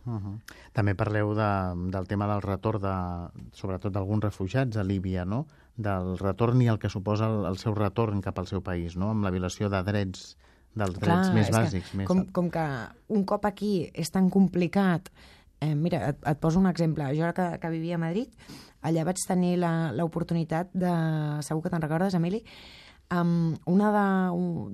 Uh 0.05 0.15
-huh. 0.17 0.35
També 0.73 0.95
parleu 0.95 1.33
de, 1.35 1.49
del 1.91 2.07
tema 2.07 2.27
del 2.27 2.41
retorn, 2.41 2.81
de, 2.81 3.47
sobretot 3.53 3.93
d'alguns 3.93 4.23
refugiats 4.23 4.77
a 4.77 4.83
Líbia, 4.83 5.25
no? 5.25 5.45
del 5.77 6.17
retorn 6.17 6.61
i 6.61 6.67
el 6.67 6.77
que 6.79 6.89
suposa 6.89 7.27
el, 7.27 7.45
el 7.45 7.57
seu 7.57 7.73
retorn 7.73 8.21
cap 8.21 8.37
al 8.39 8.47
seu 8.47 8.61
país, 8.61 8.97
no? 8.97 9.09
amb 9.11 9.23
la 9.23 9.31
violació 9.31 9.69
de 9.69 9.83
drets 9.83 10.37
dels 10.75 10.99
drets 10.99 11.31
més 11.33 11.47
és 11.47 11.55
que 11.55 11.61
bàsics. 11.61 11.93
Més... 11.95 12.07
Com, 12.07 12.25
com 12.31 12.49
que 12.49 12.65
un 13.07 13.23
cop 13.25 13.45
aquí 13.45 13.89
és 13.93 14.09
tan 14.11 14.29
complicat... 14.29 15.09
Eh, 15.61 15.75
mira, 15.75 16.09
et, 16.09 16.17
et 16.25 16.37
poso 16.39 16.57
un 16.59 16.67
exemple. 16.67 17.03
Jo 17.17 17.23
ara 17.23 17.33
que, 17.33 17.59
que 17.59 17.69
vivia 17.69 17.95
a 17.95 17.97
Madrid, 17.99 18.29
allà 18.81 19.03
vaig 19.03 19.17
tenir 19.27 19.57
la- 19.59 19.91
l'oportunitat 19.91 20.69
de... 20.73 20.91
Segur 21.43 21.61
que 21.63 21.69
te'n 21.69 21.81
recordes, 21.81 22.13
Emili? 22.13 22.43
Um, 23.09 23.55
una 23.65 23.89
de, 23.89 24.07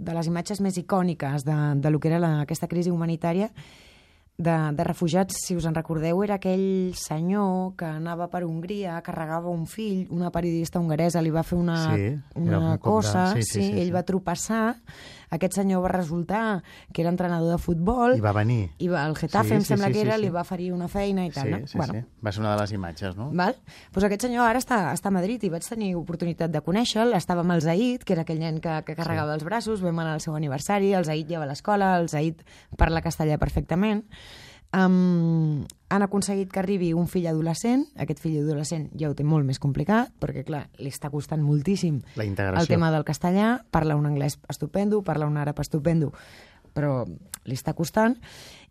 de 0.04 0.14
les 0.18 0.28
imatges 0.28 0.60
més 0.60 0.76
icòniques 0.76 1.46
de, 1.48 1.56
de 1.80 1.92
lo 1.94 2.02
que 2.04 2.10
era 2.12 2.20
la, 2.20 2.42
aquesta 2.44 2.68
crisi 2.68 2.92
humanitària 2.92 3.48
de, 4.38 4.52
de 4.76 4.84
refugiats, 4.84 5.38
si 5.46 5.56
us 5.56 5.64
en 5.66 5.76
recordeu, 5.76 6.20
era 6.26 6.36
aquell 6.36 6.92
senyor 7.00 7.76
que 7.80 7.86
anava 7.88 8.28
per 8.28 8.44
Hongria, 8.44 8.98
carregava 9.02 9.48
un 9.50 9.64
fill, 9.66 10.08
una 10.12 10.32
periodista 10.32 10.80
hongaresa 10.82 11.22
li 11.24 11.32
va 11.32 11.44
fer 11.48 11.58
una, 11.58 11.78
Sí, 11.96 12.10
una 12.36 12.60
un 12.60 12.66
cop 12.66 12.76
de- 12.76 12.80
cosa, 12.84 13.28
sí, 13.34 13.44
sí, 13.44 13.52
sí, 13.62 13.62
sí, 13.72 13.80
ell 13.80 13.88
sí. 13.88 13.96
va 13.96 14.04
tropeçar, 14.04 14.76
aquest 15.36 15.56
senyor 15.56 15.82
va 15.84 15.90
resultar 15.90 16.64
que 16.94 17.02
era 17.02 17.10
entrenador 17.10 17.52
de 17.56 17.58
futbol, 17.58 18.18
I 18.18 18.22
va 18.22 18.34
venir. 18.36 18.72
i 18.78 18.88
va, 18.92 19.06
el 19.08 19.16
Getafe, 19.16 19.50
Sí, 19.50 19.56
em 19.56 19.62
sí, 19.62 19.68
sembla 19.72 19.88
sí, 19.88 19.94
que 19.94 20.00
sí, 20.02 20.06
era, 20.08 20.16
sí. 20.18 20.22
li 20.24 20.30
va 20.30 20.42
oferir 20.42 20.72
una 20.74 20.88
feina 20.88 21.26
i 21.26 21.32
tal, 21.32 21.46
sí, 21.48 21.52
no? 21.52 21.68
sí, 21.68 21.78
bueno, 21.78 21.94
sí. 21.94 22.04
Va 22.26 22.32
ser 22.32 22.42
una 22.44 22.56
de 22.56 22.62
les 22.62 22.72
imatges, 22.76 23.16
no? 23.16 23.30
Val? 23.32 23.56
Pues 23.92 24.04
aquest 24.04 24.22
senyor 24.28 24.46
ara 24.50 24.60
està, 24.60 24.92
està 24.94 25.10
a 25.10 25.16
Madrid 25.16 25.44
i 25.44 25.50
vaig 25.50 25.64
tenir 25.68 25.94
oportunitat 25.96 26.52
de 26.52 26.62
conèixer-lo. 26.62 27.16
Estava 27.16 27.42
amb 27.42 27.52
el 27.56 27.62
Zaid, 27.62 28.04
que 28.04 28.14
era 28.14 28.24
aquell 28.24 28.40
nen 28.40 28.60
que, 28.60 28.82
que 28.86 28.96
carregava 28.96 29.34
els 29.34 29.44
braços, 29.48 29.82
vam 29.82 30.00
anar 30.00 30.14
al 30.20 30.22
seu 30.24 30.36
aniversari, 30.36 30.94
el 30.94 31.06
Zaid 31.08 31.28
lleva 31.32 31.44
a 31.48 31.48
l'escola, 31.48 31.96
el 32.00 32.08
Zaid 32.10 32.44
parla 32.78 33.02
castellà 33.02 33.38
perfectament. 33.42 34.04
Um, 34.76 35.64
han 35.88 36.04
aconseguit 36.04 36.50
que 36.52 36.60
arribi 36.60 36.90
un 36.92 37.08
fill 37.08 37.30
adolescent, 37.32 37.86
aquest 38.02 38.20
fill 38.20 38.42
adolescent 38.42 38.90
ja 39.00 39.08
ho 39.08 39.14
té 39.16 39.24
molt 39.24 39.48
més 39.48 39.62
complicat, 39.64 40.10
perquè 40.20 40.44
clar, 40.44 40.66
li 40.82 40.92
està 40.92 41.08
costant 41.14 41.40
moltíssim 41.46 42.02
La 42.20 42.26
integració. 42.28 42.66
el 42.66 42.68
tema 42.68 42.90
del 42.92 43.06
castellà, 43.08 43.62
parla 43.72 43.96
un 43.96 44.10
anglès 44.10 44.36
estupendo, 44.52 45.00
parla 45.06 45.30
un 45.30 45.38
àrab 45.40 45.62
estupendo, 45.64 46.12
però 46.76 47.06
li 47.46 47.56
està 47.56 47.72
costant, 47.78 48.18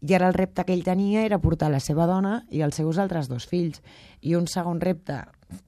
i 0.05 0.13
ara 0.13 0.29
el 0.29 0.37
repte 0.37 0.67
que 0.67 0.75
ell 0.75 0.85
tenia 0.85 1.25
era 1.25 1.41
portar 1.41 1.71
la 1.73 1.81
seva 1.81 2.05
dona 2.11 2.43
i 2.51 2.61
els 2.67 2.77
seus 2.77 2.99
altres 3.01 3.31
dos 3.31 3.47
fills. 3.49 3.81
I 4.21 4.35
un 4.37 4.51
segon 4.51 4.83
repte 4.83 5.23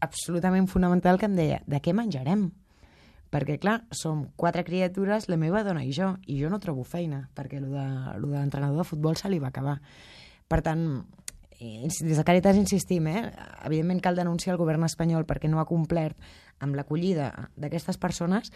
absolutament 0.05 0.67
fonamental 0.69 1.17
que 1.17 1.31
em 1.31 1.39
deia, 1.39 1.63
de 1.65 1.81
què 1.81 1.95
menjarem? 1.97 2.51
Perquè, 3.33 3.57
clar, 3.63 3.81
som 3.91 4.27
quatre 4.37 4.65
criatures, 4.67 5.31
la 5.31 5.39
meva 5.41 5.65
dona 5.65 5.83
i 5.85 5.95
jo, 5.97 6.13
i 6.27 6.37
jo 6.43 6.51
no 6.51 6.61
trobo 6.61 6.85
feina, 6.85 7.25
perquè 7.35 7.63
de, 7.63 7.87
lo 8.21 8.29
de 8.29 8.37
l'entrenador 8.37 8.85
de 8.85 8.89
futbol 8.91 9.17
se 9.17 9.31
li 9.33 9.41
va 9.41 9.49
acabar. 9.49 9.81
Per 10.47 10.61
tant, 10.63 10.83
des 11.59 12.19
de 12.19 12.25
Càritas 12.27 12.59
insistim, 12.59 13.09
eh? 13.11 13.23
evidentment 13.65 14.03
cal 14.05 14.19
denunciar 14.19 14.55
el 14.55 14.61
govern 14.61 14.85
espanyol 14.87 15.27
perquè 15.27 15.51
no 15.51 15.59
ha 15.61 15.69
complert 15.69 16.19
amb 16.63 16.77
l'acollida 16.77 17.33
d'aquestes 17.57 17.99
persones, 17.99 18.53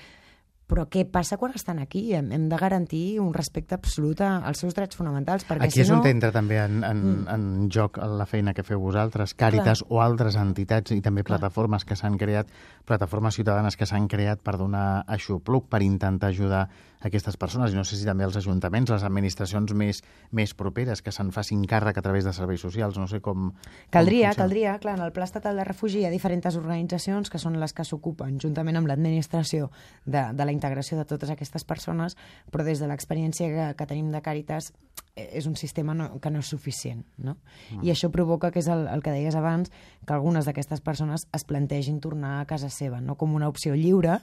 però 0.70 0.86
què 0.90 1.02
passa 1.10 1.38
quan 1.40 1.54
estan 1.58 1.80
aquí? 1.82 2.04
Hem, 2.14 2.30
hem 2.36 2.46
de 2.50 2.58
garantir 2.60 3.04
un 3.22 3.32
respecte 3.34 3.74
absolut 3.74 4.22
als 4.22 4.62
seus 4.62 4.76
drets 4.76 4.98
fonamentals, 4.98 5.46
perquè 5.48 5.66
Aquí 5.66 5.80
si 5.80 5.84
és 5.84 5.90
no... 5.90 5.98
on 5.98 6.06
entra 6.10 6.30
també 6.34 6.60
en, 6.62 6.84
en, 6.86 7.00
mm. 7.10 7.24
en 7.34 7.70
joc 7.74 7.98
la 7.98 8.26
feina 8.30 8.54
que 8.54 8.64
feu 8.66 8.82
vosaltres, 8.82 9.34
Càritas 9.40 9.82
o 9.88 10.02
altres 10.04 10.38
entitats 10.38 10.94
i 10.94 11.00
també 11.02 11.24
Clar. 11.24 11.40
plataformes 11.40 11.86
que 11.88 11.98
s'han 11.98 12.18
creat, 12.20 12.52
plataformes 12.86 13.34
ciutadanes 13.38 13.76
que 13.76 13.88
s'han 13.88 14.06
creat 14.10 14.44
per 14.46 14.56
donar 14.60 15.02
aixopluc, 15.10 15.66
per 15.70 15.82
intentar 15.82 16.30
ajudar 16.30 16.68
aquestes 17.00 17.36
persones. 17.36 17.72
I 17.72 17.78
no 17.78 17.84
sé 17.84 17.96
si 17.96 18.06
també 18.06 18.26
els 18.26 18.36
ajuntaments, 18.36 18.92
les 18.92 19.04
administracions 19.06 19.72
més, 19.76 20.02
més 20.36 20.52
properes 20.54 21.02
que 21.02 21.12
se'n 21.14 21.32
facin 21.32 21.64
càrrec 21.68 21.98
a 21.98 22.04
través 22.04 22.26
de 22.28 22.34
serveis 22.36 22.60
socials, 22.60 22.98
no 23.00 23.08
sé 23.08 23.22
com... 23.24 23.50
Caldria, 23.90 24.34
com 24.34 24.44
caldria. 24.44 24.76
Clar, 24.82 24.98
en 24.98 25.04
el 25.06 25.14
Pla 25.16 25.26
Estatal 25.28 25.56
de 25.56 25.64
Refugi 25.66 26.02
hi 26.02 26.06
ha 26.08 26.12
diferents 26.12 26.56
organitzacions 26.60 27.32
que 27.32 27.40
són 27.40 27.58
les 27.60 27.74
que 27.76 27.86
s'ocupen, 27.88 28.38
juntament 28.42 28.80
amb 28.80 28.90
l'administració, 28.90 29.70
de, 30.04 30.26
de 30.36 30.46
la 30.46 30.54
integració 30.60 30.98
de 31.00 31.06
totes 31.08 31.32
aquestes 31.32 31.64
persones, 31.64 32.16
però 32.52 32.66
des 32.66 32.82
de 32.82 32.90
l'experiència 32.90 33.48
que, 33.48 33.66
que 33.78 33.88
tenim 33.88 34.12
de 34.12 34.20
Càritas 34.22 34.70
eh, 35.16 35.30
és 35.40 35.48
un 35.50 35.56
sistema 35.56 35.96
no, 35.96 36.12
que 36.20 36.30
no 36.30 36.44
és 36.44 36.52
suficient. 36.52 37.02
No? 37.16 37.38
Mm. 37.70 37.88
I 37.88 37.94
això 37.96 38.12
provoca, 38.12 38.52
que 38.52 38.62
és 38.62 38.68
el, 38.68 38.86
el 38.92 39.02
que 39.02 39.16
deies 39.16 39.36
abans, 39.38 39.72
que 40.06 40.14
algunes 40.14 40.46
d'aquestes 40.46 40.84
persones 40.84 41.26
es 41.34 41.48
plantegin 41.48 42.00
tornar 42.04 42.38
a 42.38 42.46
casa 42.46 42.70
seva, 42.70 43.00
no 43.00 43.16
com 43.16 43.34
una 43.34 43.50
opció 43.50 43.74
lliure 43.74 44.20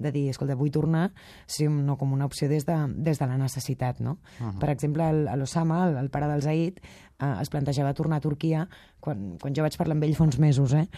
de 0.00 0.10
dir, 0.14 0.30
escolta, 0.32 0.56
vull 0.56 0.72
tornar, 0.72 1.10
sinó 1.44 1.98
com 2.00 2.14
una 2.16 2.24
opció 2.24 2.48
des 2.48 2.64
de, 2.64 2.76
des 2.96 3.20
de 3.20 3.26
la 3.28 3.36
necessitat, 3.36 4.00
no? 4.00 4.16
Uh 4.40 4.46
-huh. 4.46 4.58
Per 4.58 4.70
exemple, 4.70 5.12
l'Osama, 5.36 5.84
el, 5.88 5.96
el 5.98 6.08
pare 6.08 6.26
del 6.26 6.42
Zaid, 6.42 6.80
eh, 7.20 7.36
es 7.42 7.50
plantejava 7.50 7.92
tornar 7.94 8.16
a 8.16 8.20
Turquia, 8.20 8.68
quan, 8.98 9.36
quan 9.38 9.54
jo 9.54 9.62
vaig 9.62 9.76
parlar 9.76 9.96
amb 9.96 10.04
ell 10.04 10.16
fa 10.16 10.24
uns 10.24 10.38
mesos, 10.38 10.72
eh? 10.72 10.88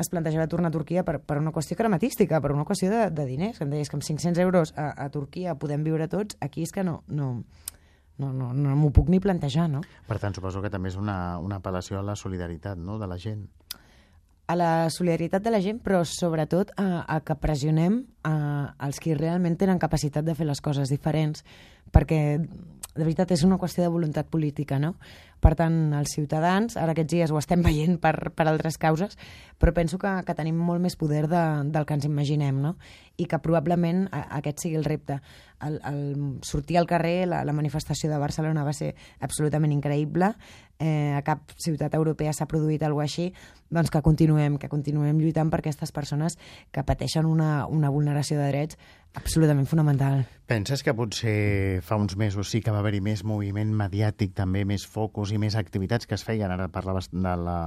Es 0.00 0.08
plantejava 0.08 0.48
tornar 0.48 0.70
a 0.70 0.74
Turquia 0.74 1.04
per, 1.04 1.18
per 1.20 1.38
una 1.38 1.52
qüestió 1.52 1.76
crematística, 1.76 2.40
per 2.40 2.54
una 2.54 2.64
qüestió 2.68 2.90
de, 2.92 3.02
de 3.14 3.26
diners, 3.28 3.58
que 3.58 3.66
em 3.66 3.74
deies 3.74 3.90
que 3.90 3.98
amb 3.98 4.06
500 4.06 4.40
euros 4.42 4.72
a, 4.76 4.90
a 5.04 5.10
Turquia 5.12 5.56
podem 5.60 5.84
viure 5.84 6.08
tots, 6.08 6.38
aquí 6.40 6.64
és 6.64 6.72
que 6.72 6.84
no, 6.86 7.02
no, 7.08 7.32
no, 8.20 8.32
no, 8.32 8.52
no 8.56 8.76
m'ho 8.76 8.92
puc 8.96 9.10
ni 9.12 9.20
plantejar, 9.20 9.68
no? 9.72 9.82
Per 10.08 10.18
tant, 10.22 10.36
suposo 10.36 10.62
que 10.64 10.72
també 10.72 10.92
és 10.92 10.98
una, 11.00 11.38
una 11.42 11.60
apel·lació 11.60 12.00
a 12.00 12.04
la 12.06 12.16
solidaritat 12.16 12.80
no? 12.80 12.98
de 13.00 13.08
la 13.10 13.18
gent. 13.20 13.46
A 14.50 14.56
la 14.58 14.90
solidaritat 14.90 15.44
de 15.44 15.52
la 15.52 15.60
gent, 15.62 15.78
però 15.84 16.00
sobretot 16.08 16.72
a, 16.80 17.04
a 17.06 17.20
que 17.22 17.36
pressionem 17.38 18.00
a, 18.26 18.34
als 18.82 18.98
qui 18.98 19.14
realment 19.14 19.54
tenen 19.60 19.78
capacitat 19.78 20.26
de 20.26 20.34
fer 20.34 20.48
les 20.48 20.60
coses 20.64 20.90
diferents, 20.90 21.44
perquè 21.94 22.40
de 22.94 23.04
veritat 23.04 23.30
és 23.30 23.44
una 23.46 23.58
qüestió 23.60 23.84
de 23.84 23.92
voluntat 23.92 24.28
política, 24.30 24.78
no? 24.82 24.96
Per 25.40 25.54
tant, 25.56 25.94
els 25.96 26.12
ciutadans, 26.12 26.76
ara 26.76 26.92
aquests 26.92 27.14
dies 27.14 27.30
ho 27.32 27.38
estem 27.40 27.62
veient 27.68 27.98
per, 28.02 28.32
per 28.36 28.48
altres 28.50 28.76
causes, 28.80 29.16
però 29.60 29.72
penso 29.76 29.98
que, 30.00 30.10
que 30.26 30.36
tenim 30.36 30.58
molt 30.58 30.82
més 30.82 30.98
poder 31.00 31.26
de, 31.30 31.44
del 31.70 31.86
que 31.86 31.96
ens 31.96 32.08
imaginem, 32.08 32.60
no? 32.60 32.74
I 33.20 33.28
que 33.30 33.40
probablement 33.42 34.06
a, 34.10 34.24
aquest 34.40 34.64
sigui 34.64 34.80
el 34.80 34.88
repte. 34.88 35.20
El, 35.64 35.78
el 35.86 36.02
sortir 36.46 36.80
al 36.80 36.88
carrer, 36.88 37.28
la, 37.28 37.44
la 37.44 37.56
manifestació 37.56 38.10
de 38.10 38.20
Barcelona 38.20 38.64
va 38.64 38.74
ser 38.76 38.94
absolutament 39.20 39.72
increïble, 39.76 40.34
eh, 40.80 41.14
a 41.14 41.22
cap 41.22 41.52
ciutat 41.60 41.94
europea 41.94 42.32
s'ha 42.32 42.48
produït 42.48 42.82
alguna 42.82 43.06
així, 43.06 43.28
doncs 43.70 43.92
que 43.92 44.02
continuem, 44.02 44.56
que 44.58 44.70
continuem 44.72 45.20
lluitant 45.20 45.52
per 45.52 45.60
aquestes 45.60 45.92
persones 45.92 46.38
que 46.72 46.84
pateixen 46.84 47.28
una, 47.28 47.66
una 47.68 47.92
vulneració 47.92 48.40
de 48.40 48.48
drets 48.48 48.80
absolutament 49.14 49.66
fonamental. 49.66 50.22
Penses 50.50 50.82
que 50.82 50.92
potser 50.98 51.78
fa 51.86 51.94
uns 51.94 52.16
mesos 52.18 52.48
sí 52.50 52.58
que 52.58 52.72
va 52.74 52.80
haver-hi 52.82 52.98
més 53.04 53.20
moviment 53.26 53.70
mediàtic, 53.78 54.32
també 54.34 54.64
més 54.66 54.82
focus 54.90 55.30
i 55.30 55.38
més 55.38 55.54
activitats 55.58 56.08
que 56.10 56.16
es 56.16 56.24
feien? 56.26 56.50
Ara 56.50 56.66
parlaves 56.74 57.06
de 57.12 57.34
la, 57.38 57.58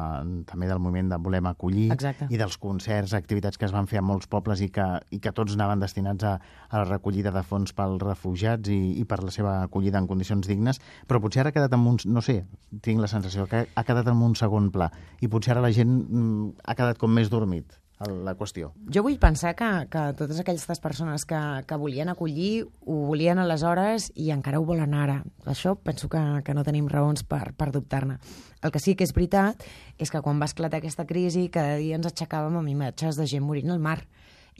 també 0.49 0.67
del 0.67 0.81
moviment 0.83 1.13
de 1.13 1.19
Volem 1.23 1.47
acollir 1.47 1.89
Exacte. 1.95 2.27
i 2.27 2.39
dels 2.39 2.57
concerts, 2.59 3.15
activitats 3.15 3.59
que 3.59 3.67
es 3.69 3.75
van 3.75 3.87
fer 3.87 4.01
a 4.01 4.03
molts 4.03 4.27
pobles 4.27 4.63
i 4.63 4.67
que, 4.73 4.87
i 5.15 5.21
que 5.23 5.31
tots 5.31 5.55
anaven 5.55 5.83
destinats 5.83 6.27
a, 6.27 6.33
a 6.69 6.81
la 6.81 6.89
recollida 6.89 7.31
de 7.31 7.45
fons 7.47 7.71
pels 7.75 8.03
refugiats 8.03 8.71
i, 8.71 8.81
i 8.99 9.07
per 9.07 9.21
la 9.23 9.31
seva 9.31 9.61
acollida 9.63 10.01
en 10.03 10.09
condicions 10.11 10.47
dignes, 10.47 10.81
però 11.07 11.23
potser 11.23 11.43
ara 11.43 11.53
ha 11.53 11.55
quedat 11.55 11.77
en 11.79 11.87
un... 11.87 12.01
no 12.11 12.23
sé, 12.23 12.41
tinc 12.83 12.99
la 12.99 13.11
sensació 13.11 13.47
que 13.47 13.63
ha 13.67 13.87
quedat 13.87 14.11
en 14.11 14.27
un 14.27 14.35
segon 14.35 14.73
pla 14.75 14.91
i 15.21 15.31
potser 15.31 15.55
ara 15.55 15.63
la 15.63 15.71
gent 15.71 15.95
mm, 16.03 16.67
ha 16.67 16.75
quedat 16.75 16.99
com 16.99 17.15
més 17.15 17.31
dormit 17.31 17.79
la 17.99 18.33
qüestió. 18.35 18.71
Jo 18.91 19.03
vull 19.05 19.19
pensar 19.21 19.53
que, 19.55 19.69
que 19.91 20.01
totes 20.17 20.39
aquestes 20.41 20.81
persones 20.83 21.25
que, 21.25 21.39
que 21.67 21.77
volien 21.79 22.09
acollir 22.11 22.65
ho 22.81 22.97
volien 23.07 23.39
aleshores 23.39 24.09
i 24.15 24.31
encara 24.35 24.59
ho 24.59 24.65
volen 24.67 24.93
ara. 24.97 25.21
Això 25.45 25.75
penso 25.75 26.09
que, 26.09 26.21
que 26.43 26.55
no 26.57 26.65
tenim 26.67 26.89
raons 26.91 27.23
per, 27.23 27.53
per 27.55 27.71
dubtar-ne. 27.71 28.17
El 28.63 28.71
que 28.71 28.79
sí 28.79 28.95
que 28.95 29.07
és 29.07 29.13
veritat 29.15 29.63
és 30.01 30.11
que 30.11 30.21
quan 30.23 30.41
va 30.41 30.49
esclatar 30.49 30.81
aquesta 30.81 31.07
crisi 31.07 31.49
cada 31.53 31.77
dia 31.79 31.99
ens 31.99 32.09
aixecàvem 32.09 32.59
amb 32.59 32.73
imatges 32.73 33.19
de 33.19 33.27
gent 33.29 33.45
morint 33.45 33.71
al 33.71 33.83
mar. 33.83 34.01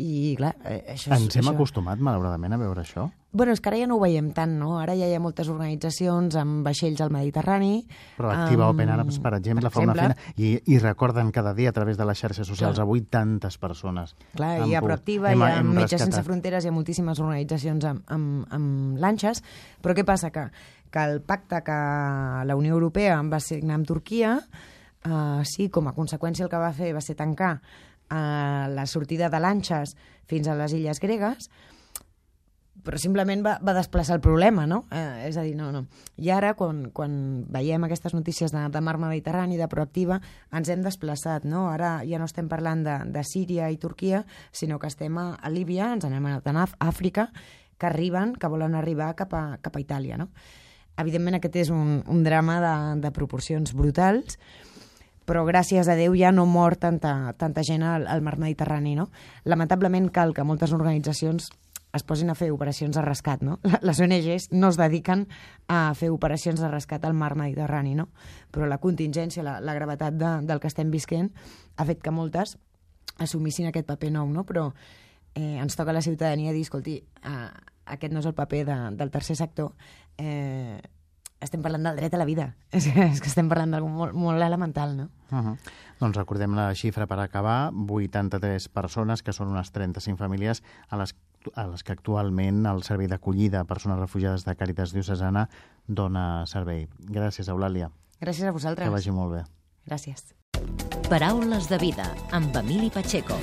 I, 0.02 0.34
clar, 0.40 0.56
eh, 0.66 0.80
això... 0.96 1.12
Ens 1.14 1.36
hem 1.38 1.44
això... 1.44 1.54
acostumat, 1.54 2.00
malauradament, 2.02 2.56
a 2.56 2.58
veure 2.58 2.82
això? 2.82 3.06
Bueno, 3.34 3.54
és 3.54 3.62
que 3.62 3.70
ara 3.70 3.78
ja 3.78 3.86
no 3.90 4.00
ho 4.00 4.02
veiem 4.02 4.32
tant, 4.34 4.52
no? 4.58 4.76
Ara 4.82 4.96
ja 4.98 5.06
hi 5.10 5.14
ha 5.14 5.20
moltes 5.22 5.50
organitzacions 5.50 6.36
amb 6.38 6.66
vaixells 6.66 7.02
al 7.02 7.12
Mediterrani... 7.14 7.84
Però 8.18 8.32
Activa 8.34 8.68
um, 8.68 8.74
Open 8.74 8.90
Arms, 8.94 9.20
per 9.22 9.36
exemple, 9.38 9.70
per 9.70 9.74
fa 9.74 9.84
exemple. 9.84 10.06
una 10.06 10.18
feina... 10.18 10.34
I, 10.38 10.74
I 10.74 10.80
recorden 10.82 11.30
cada 11.34 11.54
dia 11.58 11.70
a 11.70 11.78
través 11.78 11.98
de 11.98 12.08
les 12.10 12.22
xarxes 12.22 12.50
socials 12.50 12.78
clar. 12.78 12.88
avui 12.88 13.06
tantes 13.06 13.58
persones. 13.62 14.16
Clar, 14.34 14.52
hi 14.66 14.74
ha 14.74 14.82
Proactiva, 14.86 15.34
hi 15.34 15.46
ha 15.50 15.62
Metges 15.66 16.02
Sense 16.06 16.26
Fronteres, 16.26 16.66
hi 16.66 16.74
ha 16.74 16.76
moltíssimes 16.76 17.22
organitzacions 17.22 17.90
amb, 17.90 18.06
amb, 18.14 18.44
amb 18.54 19.02
lanxes, 19.02 19.42
però 19.82 19.98
què 19.98 20.06
passa? 20.06 20.34
Que, 20.34 20.50
que 20.94 21.08
el 21.10 21.22
pacte 21.26 21.62
que 21.66 21.80
la 22.50 22.58
Unió 22.58 22.78
Europea 22.78 23.22
va 23.30 23.42
signar 23.42 23.78
amb 23.78 23.90
Turquia, 23.90 24.40
uh, 24.42 25.42
sí, 25.46 25.70
com 25.74 25.90
a 25.90 25.98
conseqüència 25.98 26.46
el 26.46 26.54
que 26.54 26.62
va 26.62 26.74
fer 26.74 26.94
va 26.98 27.02
ser 27.02 27.18
tancar 27.18 27.58
a 28.10 28.68
la 28.72 28.88
sortida 28.88 29.30
de 29.30 29.40
lanxes 29.40 29.96
fins 30.28 30.48
a 30.48 30.58
les 30.58 30.74
illes 30.74 31.00
gregues, 31.04 31.50
però 32.84 33.00
simplement 33.00 33.44
va, 33.46 33.54
va 33.64 33.74
desplaçar 33.78 34.18
el 34.18 34.22
problema, 34.22 34.66
no? 34.68 34.82
Eh, 34.92 35.30
és 35.30 35.38
a 35.40 35.44
dir, 35.46 35.54
no, 35.56 35.70
no. 35.72 35.86
I 36.20 36.30
ara, 36.36 36.52
quan, 36.60 36.90
quan 36.96 37.14
veiem 37.52 37.86
aquestes 37.88 38.16
notícies 38.16 38.52
de, 38.52 38.64
de 38.74 38.82
mar 38.84 38.98
Mediterrani, 39.00 39.58
de 39.60 39.70
proactiva, 39.72 40.20
ens 40.52 40.70
hem 40.70 40.84
desplaçat, 40.84 41.48
no? 41.48 41.70
Ara 41.72 42.02
ja 42.08 42.20
no 42.20 42.28
estem 42.28 42.50
parlant 42.52 42.84
de, 42.84 42.98
de 43.14 43.24
Síria 43.28 43.70
i 43.72 43.80
Turquia, 43.80 44.26
sinó 44.52 44.82
que 44.82 44.92
estem 44.92 45.18
a, 45.18 45.30
a 45.40 45.54
Líbia, 45.54 45.94
ens 45.96 46.10
anem 46.10 46.28
a, 46.28 46.40
a 46.44 46.68
Àfrica, 46.90 47.30
que 47.80 47.88
arriben, 47.88 48.36
que 48.36 48.52
volen 48.52 48.76
arribar 48.76 49.14
cap 49.16 49.34
a, 49.34 49.46
cap 49.64 49.80
a 49.80 49.84
Itàlia, 49.84 50.20
no? 50.20 50.30
Evidentment, 51.00 51.40
aquest 51.40 51.56
és 51.64 51.72
un, 51.74 52.04
un 52.06 52.20
drama 52.26 52.60
de, 52.62 52.76
de 53.02 53.10
proporcions 53.16 53.72
brutals, 53.74 54.36
però 54.36 54.73
gràcies 55.28 55.88
a 55.88 55.96
Déu 55.96 56.16
ja 56.16 56.32
no 56.32 56.46
mor 56.46 56.76
tanta, 56.76 57.34
tanta 57.38 57.64
gent 57.64 57.84
al, 57.84 58.08
al 58.08 58.22
mar 58.22 58.38
Mediterrani, 58.38 58.96
no? 58.96 59.10
Lamentablement 59.46 60.10
cal 60.12 60.34
que 60.34 60.44
moltes 60.44 60.74
organitzacions 60.74 61.50
es 61.94 62.04
posin 62.04 62.32
a 62.34 62.36
fer 62.36 62.50
operacions 62.52 62.96
de 62.98 63.04
rescat, 63.06 63.44
no? 63.46 63.60
Les 63.88 64.00
ONGs 64.02 64.50
no 64.52 64.72
es 64.74 64.78
dediquen 64.78 65.28
a 65.70 65.94
fer 65.94 66.10
operacions 66.10 66.60
de 66.60 66.70
rescat 66.72 67.06
al 67.06 67.14
mar 67.14 67.36
Mediterrani, 67.38 67.94
no? 67.96 68.10
Però 68.52 68.66
la 68.68 68.80
contingència, 68.82 69.46
la, 69.46 69.60
la 69.62 69.76
gravetat 69.78 70.18
de, 70.18 70.32
del 70.50 70.60
que 70.60 70.72
estem 70.72 70.90
visquent 70.92 71.30
ha 71.78 71.86
fet 71.86 72.02
que 72.02 72.12
moltes 72.12 72.58
assumissin 73.22 73.70
aquest 73.70 73.86
paper 73.86 74.10
nou, 74.16 74.32
no? 74.34 74.44
Però 74.50 74.72
eh, 75.36 75.60
ens 75.62 75.78
toca 75.78 75.94
a 75.94 75.98
la 76.00 76.02
ciutadania 76.02 76.54
dir, 76.54 76.66
escolti, 76.66 76.98
eh, 76.98 77.50
aquest 77.94 78.14
no 78.14 78.24
és 78.24 78.30
el 78.30 78.36
paper 78.38 78.64
de, 78.66 78.80
del 78.98 79.14
tercer 79.14 79.38
sector, 79.38 79.76
eh, 80.18 80.73
estem 81.44 81.62
parlant 81.62 81.84
del 81.84 82.00
dret 82.00 82.14
a 82.14 82.20
la 82.22 82.26
vida. 82.26 82.54
És, 82.78 82.88
és 82.88 83.22
que 83.22 83.30
estem 83.30 83.50
parlant 83.52 83.76
d'algú 83.76 83.90
molt, 83.92 84.16
molt 84.18 84.42
elemental, 84.42 84.96
no? 84.98 85.10
Uh 85.32 85.38
-huh. 85.38 85.58
Doncs 86.00 86.18
recordem 86.18 86.56
la 86.56 86.74
xifra 86.76 87.08
per 87.08 87.20
acabar, 87.20 87.72
83 87.74 88.68
persones, 88.70 89.24
que 89.24 89.34
són 89.34 89.48
unes 89.48 89.72
35 89.72 90.18
famílies, 90.18 90.64
a 90.90 90.98
les, 90.98 91.16
a 91.56 91.68
les 91.68 91.84
que 91.84 91.92
actualment 91.92 92.66
el 92.66 92.84
Servei 92.84 93.08
d'Acollida 93.08 93.62
a 93.62 93.66
Persones 93.66 94.00
Refugiades 94.00 94.46
de 94.46 94.56
Càritas 94.56 94.94
Diocesana 94.94 95.50
dona 95.88 96.46
servei. 96.46 96.88
Gràcies, 97.00 97.50
Eulàlia. 97.50 97.92
Gràcies 98.20 98.48
a 98.48 98.52
vosaltres. 98.52 98.88
Que 98.88 98.94
vagi 98.94 99.12
molt 99.12 99.34
bé. 99.34 99.44
Gràcies. 99.86 100.34
Paraules 101.10 101.70
de 101.70 101.78
vida, 101.78 102.06
amb 102.32 102.56
Emili 102.56 102.90
Pacheco. 102.90 103.36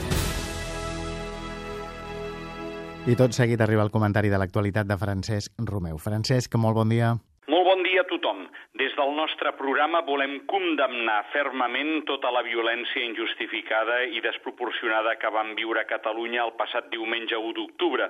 I 3.08 3.14
tot 3.16 3.32
seguit 3.32 3.60
arriba 3.64 3.80
el 3.80 3.90
comentari 3.90 4.28
de 4.28 4.36
l'actualitat 4.36 4.84
de 4.86 4.96
Francesc 5.00 5.52
Romeu. 5.64 5.96
Francesc, 5.96 6.54
molt 6.60 6.76
bon 6.76 6.90
dia. 6.92 7.14
Molt 7.48 7.64
bon 7.64 7.80
dia 7.82 8.02
a 8.02 8.08
tothom. 8.10 8.44
Del 9.10 9.18
nostre 9.18 9.50
programa 9.58 10.00
volem 10.06 10.36
condemnar 10.46 11.24
fermament 11.32 12.04
tota 12.06 12.30
la 12.30 12.44
violència 12.46 13.02
injustificada 13.02 13.96
i 14.06 14.20
desproporcionada 14.22 15.16
que 15.18 15.32
vam 15.34 15.48
viure 15.58 15.80
a 15.82 15.88
Catalunya 15.88 16.44
el 16.44 16.52
passat 16.60 16.86
diumenge 16.92 17.34
1 17.34 17.50
d'octubre, 17.56 18.06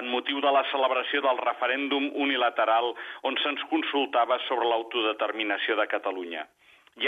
en 0.00 0.06
motiu 0.12 0.38
de 0.44 0.52
la 0.56 0.62
celebració 0.70 1.24
del 1.24 1.40
referèndum 1.40 2.06
unilateral 2.26 2.92
on 3.30 3.40
se'ns 3.42 3.64
consultava 3.72 4.38
sobre 4.44 4.70
l'autodeterminació 4.70 5.74
de 5.82 5.88
Catalunya. 5.96 6.46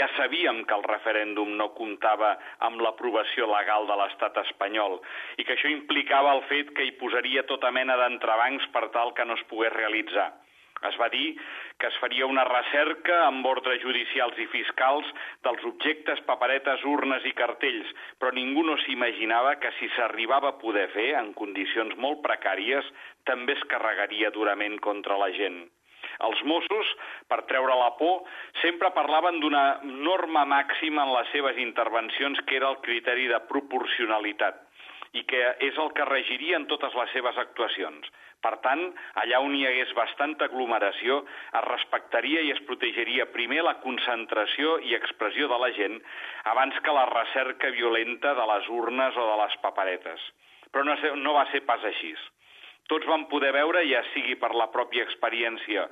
Ja 0.01 0.09
sabíem 0.17 0.65
que 0.65 0.75
el 0.75 0.83
referèndum 0.89 1.55
no 1.63 1.69
comptava 1.79 2.33
amb 2.67 2.83
l'aprovació 2.83 3.47
legal 3.53 3.87
de 3.87 3.99
l'estat 4.03 4.43
espanyol 4.43 4.99
i 5.37 5.47
que 5.47 5.55
això 5.55 5.71
implicava 5.71 6.35
el 6.35 6.43
fet 6.51 6.75
que 6.75 6.83
hi 6.83 6.93
posaria 6.99 7.47
tota 7.55 7.71
mena 7.71 7.95
d'entrebancs 8.03 8.67
per 8.75 8.89
tal 8.99 9.15
que 9.15 9.23
no 9.23 9.39
es 9.39 9.47
pogués 9.47 9.77
realitzar. 9.79 10.29
Es 10.87 10.95
va 10.99 11.09
dir 11.11 11.33
que 11.79 11.87
es 11.89 11.97
faria 11.99 12.27
una 12.29 12.45
recerca 12.47 13.17
amb 13.25 13.45
ordres 13.49 13.81
judicials 13.83 14.37
i 14.39 14.45
fiscals 14.53 15.07
dels 15.47 15.65
objectes, 15.67 16.21
paperetes, 16.27 16.85
urnes 16.87 17.25
i 17.27 17.33
cartells, 17.35 17.89
però 18.19 18.31
ningú 18.35 18.63
no 18.67 18.77
s'imaginava 18.85 19.57
que 19.63 19.73
si 19.79 19.89
s'arribava 19.95 20.53
a 20.53 20.59
poder 20.61 20.87
fer, 20.95 21.09
en 21.19 21.33
condicions 21.41 21.97
molt 21.97 22.23
precàries, 22.23 22.87
també 23.27 23.57
es 23.57 23.67
carregaria 23.73 24.31
durament 24.35 24.79
contra 24.79 25.19
la 25.19 25.29
gent. 25.35 25.65
Els 26.23 26.39
Mossos, 26.47 26.87
per 27.31 27.41
treure 27.47 27.75
la 27.79 27.91
por, 27.99 28.23
sempre 28.61 28.91
parlaven 28.95 29.39
d'una 29.43 29.65
norma 29.83 30.45
màxima 30.47 31.03
en 31.05 31.13
les 31.15 31.29
seves 31.35 31.59
intervencions 31.59 32.39
que 32.47 32.59
era 32.59 32.71
el 32.71 32.81
criteri 32.87 33.27
de 33.31 33.39
proporcionalitat 33.51 34.68
i 35.17 35.23
que 35.29 35.43
és 35.65 35.77
el 35.81 35.91
que 35.97 36.07
regiria 36.09 36.57
en 36.59 36.67
totes 36.71 36.95
les 36.97 37.13
seves 37.15 37.37
actuacions. 37.41 38.09
Per 38.39 38.53
tant, 38.63 38.81
allà 39.19 39.41
on 39.43 39.55
hi 39.55 39.65
hagués 39.67 39.91
bastanta 39.97 40.47
aglomeració, 40.47 41.19
es 41.59 41.65
respectaria 41.67 42.43
i 42.45 42.53
es 42.53 42.61
protegeria 42.67 43.27
primer 43.33 43.63
la 43.65 43.75
concentració 43.83 44.77
i 44.87 44.95
expressió 44.95 45.49
de 45.51 45.59
la 45.59 45.71
gent 45.75 45.99
abans 46.53 46.79
que 46.85 46.95
la 46.95 47.07
recerca 47.11 47.73
violenta 47.75 48.35
de 48.37 48.49
les 48.53 48.69
urnes 48.81 49.17
o 49.17 49.27
de 49.31 49.39
les 49.43 49.57
paperetes. 49.65 50.27
Però 50.71 50.85
no, 50.85 50.95
no 51.17 51.33
va 51.35 51.47
ser 51.51 51.65
pas 51.67 51.83
així. 51.83 52.13
Tots 52.89 53.05
vam 53.05 53.27
poder 53.29 53.51
veure, 53.53 53.83
ja 53.85 53.99
sigui 54.15 54.33
per 54.41 54.49
la 54.57 54.65
pròpia 54.73 55.03
experiència 55.05 55.83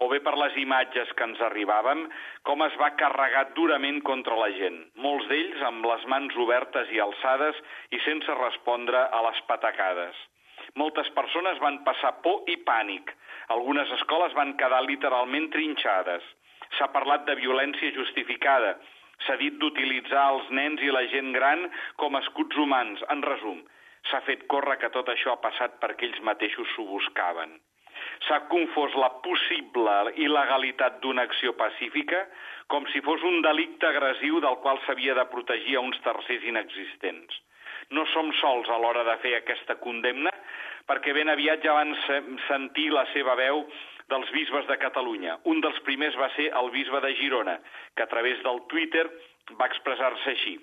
o 0.00 0.08
bé 0.08 0.22
per 0.24 0.32
les 0.40 0.56
imatges 0.62 1.10
que 1.16 1.26
ens 1.28 1.42
arribaven, 1.44 2.06
com 2.48 2.64
es 2.64 2.78
va 2.80 2.94
carregar 3.00 3.42
durament 3.58 4.00
contra 4.08 4.38
la 4.40 4.48
gent, 4.56 4.78
molts 5.06 5.28
d'ells 5.28 5.66
amb 5.68 5.84
les 5.90 6.06
mans 6.12 6.38
obertes 6.46 6.92
i 6.96 7.02
alçades 7.04 7.60
i 7.92 8.00
sense 8.06 8.38
respondre 8.40 9.04
a 9.18 9.20
les 9.28 9.42
patacades. 9.50 10.16
Moltes 10.80 11.12
persones 11.16 11.60
van 11.60 11.82
passar 11.84 12.16
por 12.24 12.48
i 12.52 12.56
pànic. 12.64 13.12
Algunes 13.52 13.92
escoles 14.00 14.34
van 14.40 14.56
quedar 14.60 14.82
literalment 14.88 15.50
trinxades. 15.52 16.24
S'ha 16.76 16.88
parlat 16.96 17.28
de 17.28 17.36
violència 17.38 17.92
justificada. 17.94 18.74
S'ha 19.24 19.36
dit 19.40 19.56
d'utilitzar 19.60 20.26
els 20.34 20.50
nens 20.58 20.82
i 20.82 20.92
la 20.92 21.04
gent 21.12 21.32
gran 21.36 21.68
com 22.00 22.16
escuts 22.20 22.58
humans. 22.60 23.04
En 23.12 23.22
resum, 23.24 23.62
s'ha 24.10 24.20
fet 24.26 24.44
córrer 24.52 24.78
que 24.82 24.92
tot 24.96 25.08
això 25.12 25.32
ha 25.34 25.42
passat 25.46 25.80
perquè 25.82 26.08
ells 26.08 26.20
mateixos 26.28 26.68
s'ho 26.74 26.84
buscaven. 26.90 27.56
S'ha 28.26 28.42
confós 28.52 28.94
la 29.00 29.10
possible 29.24 29.96
il·legalitat 30.26 31.00
d'una 31.00 31.24
acció 31.28 31.56
pacífica 31.56 32.26
com 32.72 32.86
si 32.92 33.00
fos 33.06 33.22
un 33.22 33.42
delicte 33.42 33.88
agressiu 33.88 34.40
del 34.44 34.60
qual 34.64 34.80
s'havia 34.84 35.16
de 35.18 35.26
protegir 35.32 35.76
a 35.76 35.84
uns 35.88 36.00
tercers 36.04 36.44
inexistents 36.44 37.42
no 37.90 38.06
som 38.12 38.32
sols 38.40 38.68
a 38.68 38.78
l'hora 38.78 39.04
de 39.06 39.16
fer 39.22 39.34
aquesta 39.36 39.76
condemna, 39.82 40.32
perquè 40.86 41.14
ben 41.14 41.30
aviat 41.30 41.62
ja 41.64 41.74
van 41.76 41.94
sentir 42.46 42.88
la 42.94 43.06
seva 43.12 43.36
veu 43.38 43.64
dels 44.10 44.30
bisbes 44.34 44.66
de 44.70 44.78
Catalunya. 44.82 45.38
Un 45.44 45.60
dels 45.62 45.78
primers 45.86 46.16
va 46.18 46.30
ser 46.36 46.50
el 46.60 46.70
bisbe 46.74 47.00
de 47.02 47.14
Girona, 47.20 47.58
que 47.94 48.02
a 48.02 48.10
través 48.10 48.42
del 48.42 48.62
Twitter 48.70 49.06
va 49.58 49.70
expressar-se 49.70 50.34
així. 50.34 50.56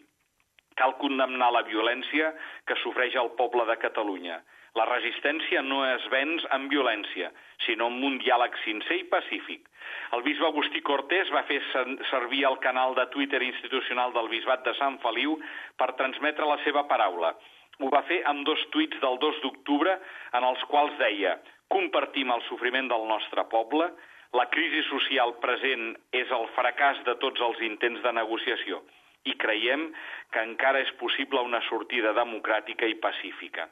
Cal 0.79 0.97
condemnar 1.01 1.51
la 1.53 1.63
violència 1.67 2.33
que 2.67 2.77
sofreix 2.81 3.15
el 3.21 3.31
poble 3.39 3.65
de 3.69 3.77
Catalunya. 3.81 4.41
La 4.73 4.86
resistència 4.89 5.62
no 5.62 5.83
es 5.86 6.05
venç 6.09 6.45
amb 6.55 6.71
violència, 6.73 7.29
sinó 7.65 7.91
amb 7.91 8.05
un 8.07 8.15
diàleg 8.23 8.55
sincer 8.63 8.97
i 9.03 9.09
pacífic. 9.12 9.67
El 10.17 10.23
bisbe 10.25 10.47
Agustí 10.47 10.81
Cortés 10.81 11.29
va 11.36 11.43
fer 11.49 11.59
servir 12.09 12.41
el 12.49 12.57
canal 12.63 12.95
de 12.97 13.05
Twitter 13.13 13.43
institucional 13.45 14.15
del 14.15 14.31
bisbat 14.31 14.65
de 14.65 14.73
Sant 14.79 14.97
Feliu 15.03 15.38
per 15.77 15.91
transmetre 15.99 16.49
la 16.49 16.57
seva 16.63 16.88
paraula. 16.89 17.36
Ho 17.81 17.89
va 17.93 18.01
fer 18.09 18.23
amb 18.29 18.45
dos 18.49 18.65
tuits 18.73 18.97
del 19.01 19.19
2 19.21 19.43
d'octubre 19.45 19.93
en 20.39 20.49
els 20.49 20.65
quals 20.73 20.97
deia 20.97 21.38
compartim 21.73 22.33
el 22.33 22.41
sofriment 22.49 22.89
del 22.89 23.07
nostre 23.09 23.45
poble, 23.53 23.91
la 24.33 24.49
crisi 24.49 24.81
social 24.89 25.36
present 25.45 25.93
és 26.17 26.29
el 26.33 26.49
fracàs 26.57 27.01
de 27.05 27.17
tots 27.21 27.41
els 27.49 27.62
intents 27.69 28.01
de 28.01 28.13
negociació 28.17 28.81
i 29.29 29.36
creiem 29.43 29.88
que 30.33 30.43
encara 30.47 30.81
és 30.83 30.91
possible 30.99 31.41
una 31.41 31.62
sortida 31.69 32.13
democràtica 32.17 32.89
i 32.89 32.99
pacífica. 33.05 33.69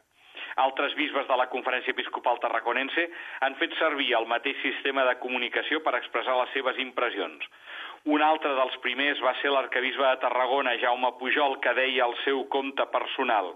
Altres 0.63 0.95
bisbes 0.99 1.27
de 1.27 1.37
la 1.39 1.47
Conferència 1.51 1.93
Episcopal 1.95 2.39
Tarraconense 2.43 3.07
han 3.45 3.55
fet 3.59 3.75
servir 3.79 4.11
el 4.17 4.27
mateix 4.27 4.59
sistema 4.63 5.05
de 5.07 5.17
comunicació 5.23 5.79
per 5.85 5.95
expressar 5.97 6.37
les 6.41 6.53
seves 6.55 6.79
impressions. 6.83 7.43
Un 8.11 8.23
altre 8.25 8.53
dels 8.57 8.77
primers 8.83 9.21
va 9.23 9.35
ser 9.41 9.51
l'arcabisbe 9.53 10.07
de 10.07 10.21
Tarragona, 10.23 10.77
Jaume 10.81 11.11
Pujol, 11.19 11.59
que 11.63 11.75
deia 11.77 12.07
al 12.07 12.15
seu 12.25 12.47
compte 12.55 12.87
personal 12.95 13.53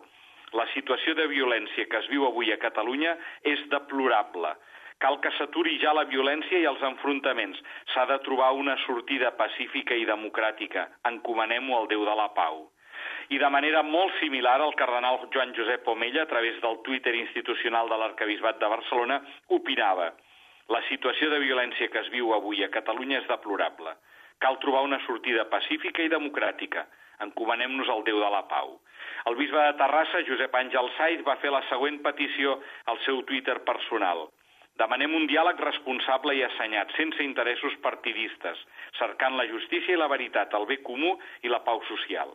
la 0.55 0.65
situació 0.73 1.15
de 1.15 1.27
violència 1.27 1.85
que 1.91 1.99
es 1.99 2.07
viu 2.11 2.25
avui 2.27 2.51
a 2.53 2.61
Catalunya 2.61 3.15
és 3.43 3.61
deplorable. 3.71 4.53
Cal 5.03 5.19
que 5.23 5.31
s'aturi 5.37 5.79
ja 5.81 5.93
la 5.93 6.05
violència 6.11 6.61
i 6.61 6.69
els 6.69 6.83
enfrontaments. 6.91 7.59
S'ha 7.93 8.05
de 8.11 8.19
trobar 8.27 8.53
una 8.55 8.77
sortida 8.85 9.33
pacífica 9.39 9.97
i 9.99 10.07
democràtica. 10.07 10.87
Encomanem-ho 11.11 11.77
al 11.77 11.91
Déu 11.91 12.05
de 12.07 12.15
la 12.15 12.31
Pau 12.37 12.65
i 13.29 13.39
de 13.41 13.49
manera 13.49 13.81
molt 13.83 14.13
similar 14.19 14.59
el 14.61 14.75
cardenal 14.77 15.17
Joan 15.33 15.53
Josep 15.57 15.87
Omella, 15.89 16.23
a 16.23 16.29
través 16.29 16.59
del 16.61 16.81
Twitter 16.85 17.15
institucional 17.15 17.89
de 17.89 17.97
l'Arcabisbat 17.97 18.59
de 18.61 18.69
Barcelona, 18.69 19.21
opinava 19.57 20.11
la 20.69 20.81
situació 20.89 21.29
de 21.31 21.41
violència 21.41 21.89
que 21.93 22.01
es 22.01 22.11
viu 22.13 22.33
avui 22.33 22.63
a 22.63 22.71
Catalunya 22.73 23.21
és 23.21 23.27
deplorable. 23.29 23.95
Cal 24.41 24.59
trobar 24.61 24.85
una 24.85 25.01
sortida 25.05 25.45
pacífica 25.49 26.03
i 26.03 26.11
democràtica. 26.11 26.85
Encomanem-nos 27.25 27.89
al 27.89 28.03
Déu 28.05 28.19
de 28.21 28.29
la 28.29 28.43
Pau. 28.49 28.79
El 29.29 29.37
bisbe 29.39 29.61
de 29.61 29.75
Terrassa, 29.79 30.21
Josep 30.27 30.55
Àngel 30.59 30.89
Saiz, 30.97 31.21
va 31.25 31.37
fer 31.41 31.53
la 31.53 31.63
següent 31.69 32.01
petició 32.03 32.59
al 32.91 32.99
seu 33.05 33.21
Twitter 33.29 33.57
personal. 33.65 34.27
Demanem 34.79 35.13
un 35.15 35.27
diàleg 35.31 35.59
responsable 35.63 36.33
i 36.35 36.41
assenyat, 36.43 36.89
sense 36.97 37.23
interessos 37.23 37.75
partidistes, 37.83 38.63
cercant 38.99 39.37
la 39.39 39.47
justícia 39.51 39.95
i 39.95 39.99
la 40.01 40.09
veritat, 40.11 40.55
el 40.57 40.67
bé 40.71 40.81
comú 40.83 41.13
i 41.43 41.51
la 41.51 41.61
pau 41.63 41.79
social. 41.87 42.33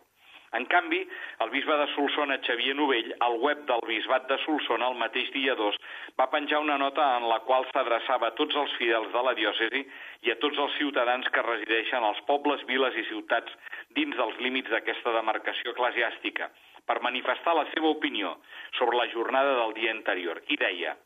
En 0.59 0.65
canvi, 0.67 0.99
el 1.45 1.51
bisbe 1.53 1.77
de 1.79 1.87
Solsona, 1.93 2.41
Xavier 2.43 2.73
Novell, 2.75 3.13
al 3.27 3.37
web 3.45 3.61
del 3.69 3.85
bisbat 3.87 4.25
de 4.31 4.39
Solsona, 4.45 4.89
el 4.91 4.97
mateix 4.99 5.29
dia 5.35 5.55
2, 5.59 5.77
va 6.19 6.27
penjar 6.33 6.63
una 6.65 6.79
nota 6.81 7.05
en 7.19 7.29
la 7.31 7.39
qual 7.47 7.69
s'adreçava 7.69 8.33
a 8.33 8.35
tots 8.41 8.57
els 8.63 8.73
fidels 8.81 9.13
de 9.13 9.23
la 9.29 9.37
diòcesi 9.39 9.85
i 10.27 10.33
a 10.33 10.39
tots 10.43 10.59
els 10.65 10.75
ciutadans 10.81 11.29
que 11.31 11.45
resideixen 11.47 12.09
als 12.09 12.25
pobles, 12.27 12.65
viles 12.73 12.99
i 12.99 13.07
ciutats 13.13 13.55
dins 14.01 14.17
dels 14.17 14.41
límits 14.43 14.73
d'aquesta 14.75 15.15
demarcació 15.21 15.77
eclesiàstica 15.77 16.51
per 16.89 16.99
manifestar 17.07 17.55
la 17.55 17.69
seva 17.71 17.95
opinió 17.95 18.35
sobre 18.81 18.99
la 18.99 19.07
jornada 19.15 19.55
del 19.61 19.77
dia 19.79 19.95
anterior. 19.95 20.43
I 20.51 20.59
deia, 20.59 20.97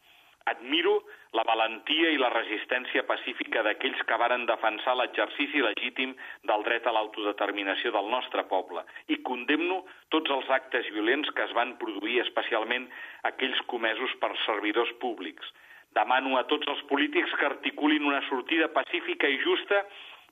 admiro 0.50 1.02
la 1.34 1.42
valentia 1.48 2.10
i 2.12 2.18
la 2.20 2.30
resistència 2.32 3.02
pacífica 3.08 3.62
d'aquells 3.66 4.00
que 4.08 4.18
varen 4.20 4.46
defensar 4.46 4.94
l'exercici 4.98 5.62
legítim 5.64 6.14
del 6.50 6.64
dret 6.68 6.86
a 6.86 6.94
l'autodeterminació 6.94 7.92
del 7.96 8.10
nostre 8.12 8.44
poble 8.50 8.84
i 9.08 9.20
condemno 9.28 9.82
tots 10.14 10.30
els 10.36 10.50
actes 10.58 10.90
violents 10.94 11.30
que 11.34 11.46
es 11.48 11.54
van 11.58 11.76
produir, 11.80 12.20
especialment 12.22 12.88
aquells 13.30 13.60
comesos 13.72 14.14
per 14.20 14.34
servidors 14.44 14.92
públics. 15.00 15.46
Demano 15.94 16.36
a 16.38 16.44
tots 16.50 16.66
els 16.68 16.82
polítics 16.90 17.34
que 17.38 17.46
articulin 17.46 18.06
una 18.06 18.22
sortida 18.28 18.68
pacífica 18.74 19.30
i 19.30 19.38
justa 19.42 19.84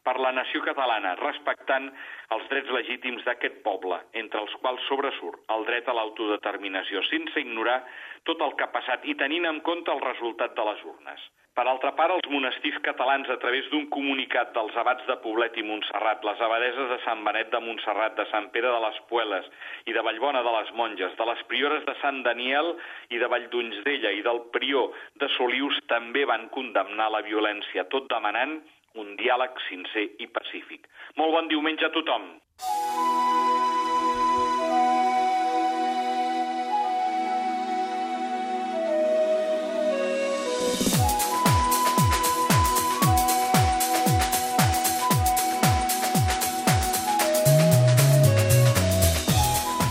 per 0.07 0.19
la 0.21 0.33
nació 0.37 0.63
catalana, 0.67 1.15
respectant 1.21 1.91
els 2.37 2.49
drets 2.51 2.73
legítims 2.79 3.27
d'aquest 3.27 3.61
poble, 3.67 4.01
entre 4.23 4.43
els 4.45 4.57
quals 4.63 4.89
sobresurt 4.89 5.43
el 5.57 5.69
dret 5.69 5.89
a 5.89 5.97
l'autodeterminació, 5.99 7.05
sense 7.11 7.45
ignorar 7.45 7.83
tot 8.29 8.43
el 8.43 8.57
que 8.57 8.67
ha 8.67 8.75
passat 8.75 9.07
i 9.07 9.15
tenint 9.19 9.47
en 9.51 9.63
compte 9.67 9.93
el 9.95 10.03
resultat 10.03 10.59
de 10.59 10.67
les 10.71 10.83
urnes. 10.95 11.31
Per 11.53 11.67
altra 11.69 11.91
part, 11.93 12.15
els 12.15 12.31
monestirs 12.33 12.79
catalans, 12.81 13.29
a 13.29 13.37
través 13.37 13.67
d'un 13.69 13.85
comunicat 13.93 14.55
dels 14.57 14.77
abats 14.81 15.05
de 15.05 15.19
Poblet 15.21 15.59
i 15.61 15.65
Montserrat, 15.69 16.25
les 16.25 16.41
abadeses 16.41 16.89
de 16.89 16.97
Sant 17.05 17.21
Benet 17.27 17.51
de 17.53 17.61
Montserrat, 17.61 18.15
de 18.17 18.25
Sant 18.31 18.49
Pere 18.55 18.71
de 18.73 18.79
les 18.87 19.01
Pueles 19.11 19.51
i 19.85 19.93
de 19.93 20.05
Vallbona 20.07 20.41
de 20.47 20.55
les 20.57 20.73
Monges, 20.81 21.13
de 21.19 21.27
les 21.29 21.43
priores 21.53 21.85
de 21.85 21.95
Sant 22.01 22.23
Daniel 22.25 22.73
i 23.13 23.21
de 23.21 23.29
Valldonzella 23.29 24.15
i 24.17 24.25
del 24.25 24.41
prior 24.57 24.97
de 25.21 25.29
Solius, 25.37 25.77
també 25.93 26.25
van 26.25 26.49
condemnar 26.57 27.13
la 27.13 27.21
violència, 27.29 27.85
tot 27.93 28.09
demanant 28.09 28.63
un 29.01 29.17
diàleg 29.21 29.59
sincer 29.69 30.09
i 30.19 30.29
pacífic. 30.29 30.89
Molt 31.17 31.37
bon 31.37 31.49
diumenge 31.53 31.89
a 31.89 31.95
tothom. 31.95 32.31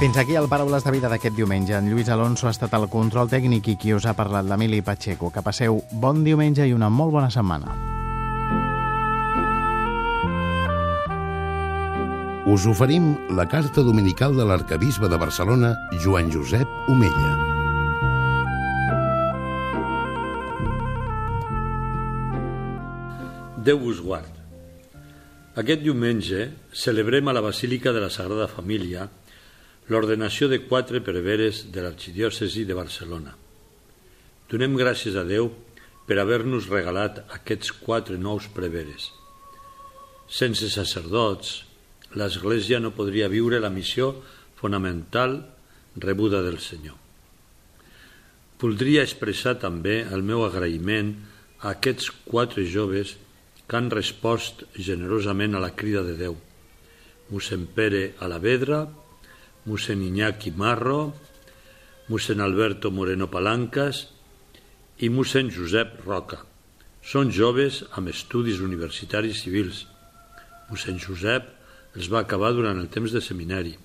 Fins 0.02 0.18
aquí 0.18 0.34
el 0.34 0.48
Paraules 0.50 0.82
de 0.82 0.92
Vida 0.96 1.10
d'aquest 1.14 1.36
diumenge. 1.38 1.76
En 1.78 1.92
Lluís 1.92 2.10
Alonso 2.10 2.50
ha 2.50 2.56
estat 2.56 2.74
el 2.74 2.88
control 2.90 3.30
tècnic 3.30 3.70
i 3.70 3.78
qui 3.78 3.94
us 3.94 4.10
ha 4.10 4.18
parlat 4.18 4.50
l'Emili 4.50 4.82
Pacheco. 4.82 5.30
Que 5.30 5.46
passeu 5.46 5.78
bon 6.02 6.26
diumenge 6.26 6.66
i 6.66 6.74
una 6.74 6.90
molt 6.90 7.14
bona 7.14 7.30
setmana. 7.30 8.01
Us 12.52 12.66
oferim 12.68 13.16
la 13.32 13.46
carta 13.48 13.80
dominical 13.80 14.36
de 14.36 14.44
l'arcabisbe 14.44 15.08
de 15.08 15.16
Barcelona, 15.16 15.70
Joan 16.04 16.28
Josep 16.34 16.68
Omella. 16.92 17.30
Déu 23.64 23.80
vos 23.80 24.02
guard. 24.04 24.36
Aquest 25.56 25.86
diumenge 25.86 26.50
celebrem 26.76 27.32
a 27.32 27.38
la 27.38 27.46
Basílica 27.46 27.96
de 27.96 28.04
la 28.04 28.12
Sagrada 28.12 28.50
Família 28.52 29.08
l'ordenació 29.88 30.52
de 30.52 30.60
quatre 30.68 31.00
preveres 31.00 31.64
de 31.72 31.88
l'arxidiòcesi 31.88 32.68
de 32.68 32.76
Barcelona. 32.76 33.32
Donem 34.52 34.76
gràcies 34.76 35.16
a 35.16 35.24
Déu 35.24 35.54
per 36.04 36.20
haver-nos 36.20 36.68
regalat 36.68 37.24
aquests 37.32 37.72
quatre 37.80 38.20
nous 38.20 38.52
preveres. 38.52 39.08
Sense 40.28 40.68
sacerdots, 40.68 41.71
l'Església 42.18 42.80
no 42.80 42.94
podria 42.96 43.30
viure 43.32 43.60
la 43.60 43.72
missió 43.72 44.14
fonamental 44.60 45.40
rebuda 45.96 46.42
del 46.46 46.60
Senyor. 46.60 46.98
Voldria 48.62 49.02
expressar 49.02 49.56
també 49.62 50.02
el 50.06 50.22
meu 50.22 50.44
agraïment 50.46 51.16
a 51.62 51.72
aquests 51.74 52.12
quatre 52.28 52.66
joves 52.70 53.16
que 53.66 53.78
han 53.80 53.90
respost 53.90 54.66
generosament 54.76 55.56
a 55.56 55.62
la 55.64 55.72
crida 55.74 56.04
de 56.06 56.14
Déu. 56.20 56.36
Mossèn 57.32 57.64
Pere 57.74 58.12
Alavedra, 58.20 58.84
mossèn 59.66 60.04
Iñaki 60.04 60.52
Marro, 60.52 61.14
mossèn 62.12 62.42
Alberto 62.44 62.92
Moreno 62.92 63.30
Palancas 63.32 64.04
i 65.00 65.10
mossèn 65.10 65.50
Josep 65.50 66.02
Roca. 66.06 66.42
Són 67.02 67.32
joves 67.34 67.82
amb 67.98 68.12
estudis 68.12 68.60
universitaris 68.62 69.42
civils. 69.42 69.86
Mossèn 70.70 71.00
Josep 71.02 71.48
els 71.96 72.08
va 72.12 72.22
acabar 72.24 72.54
durant 72.56 72.80
el 72.80 72.90
temps 72.94 73.12
de 73.12 73.22
seminari 73.24 73.76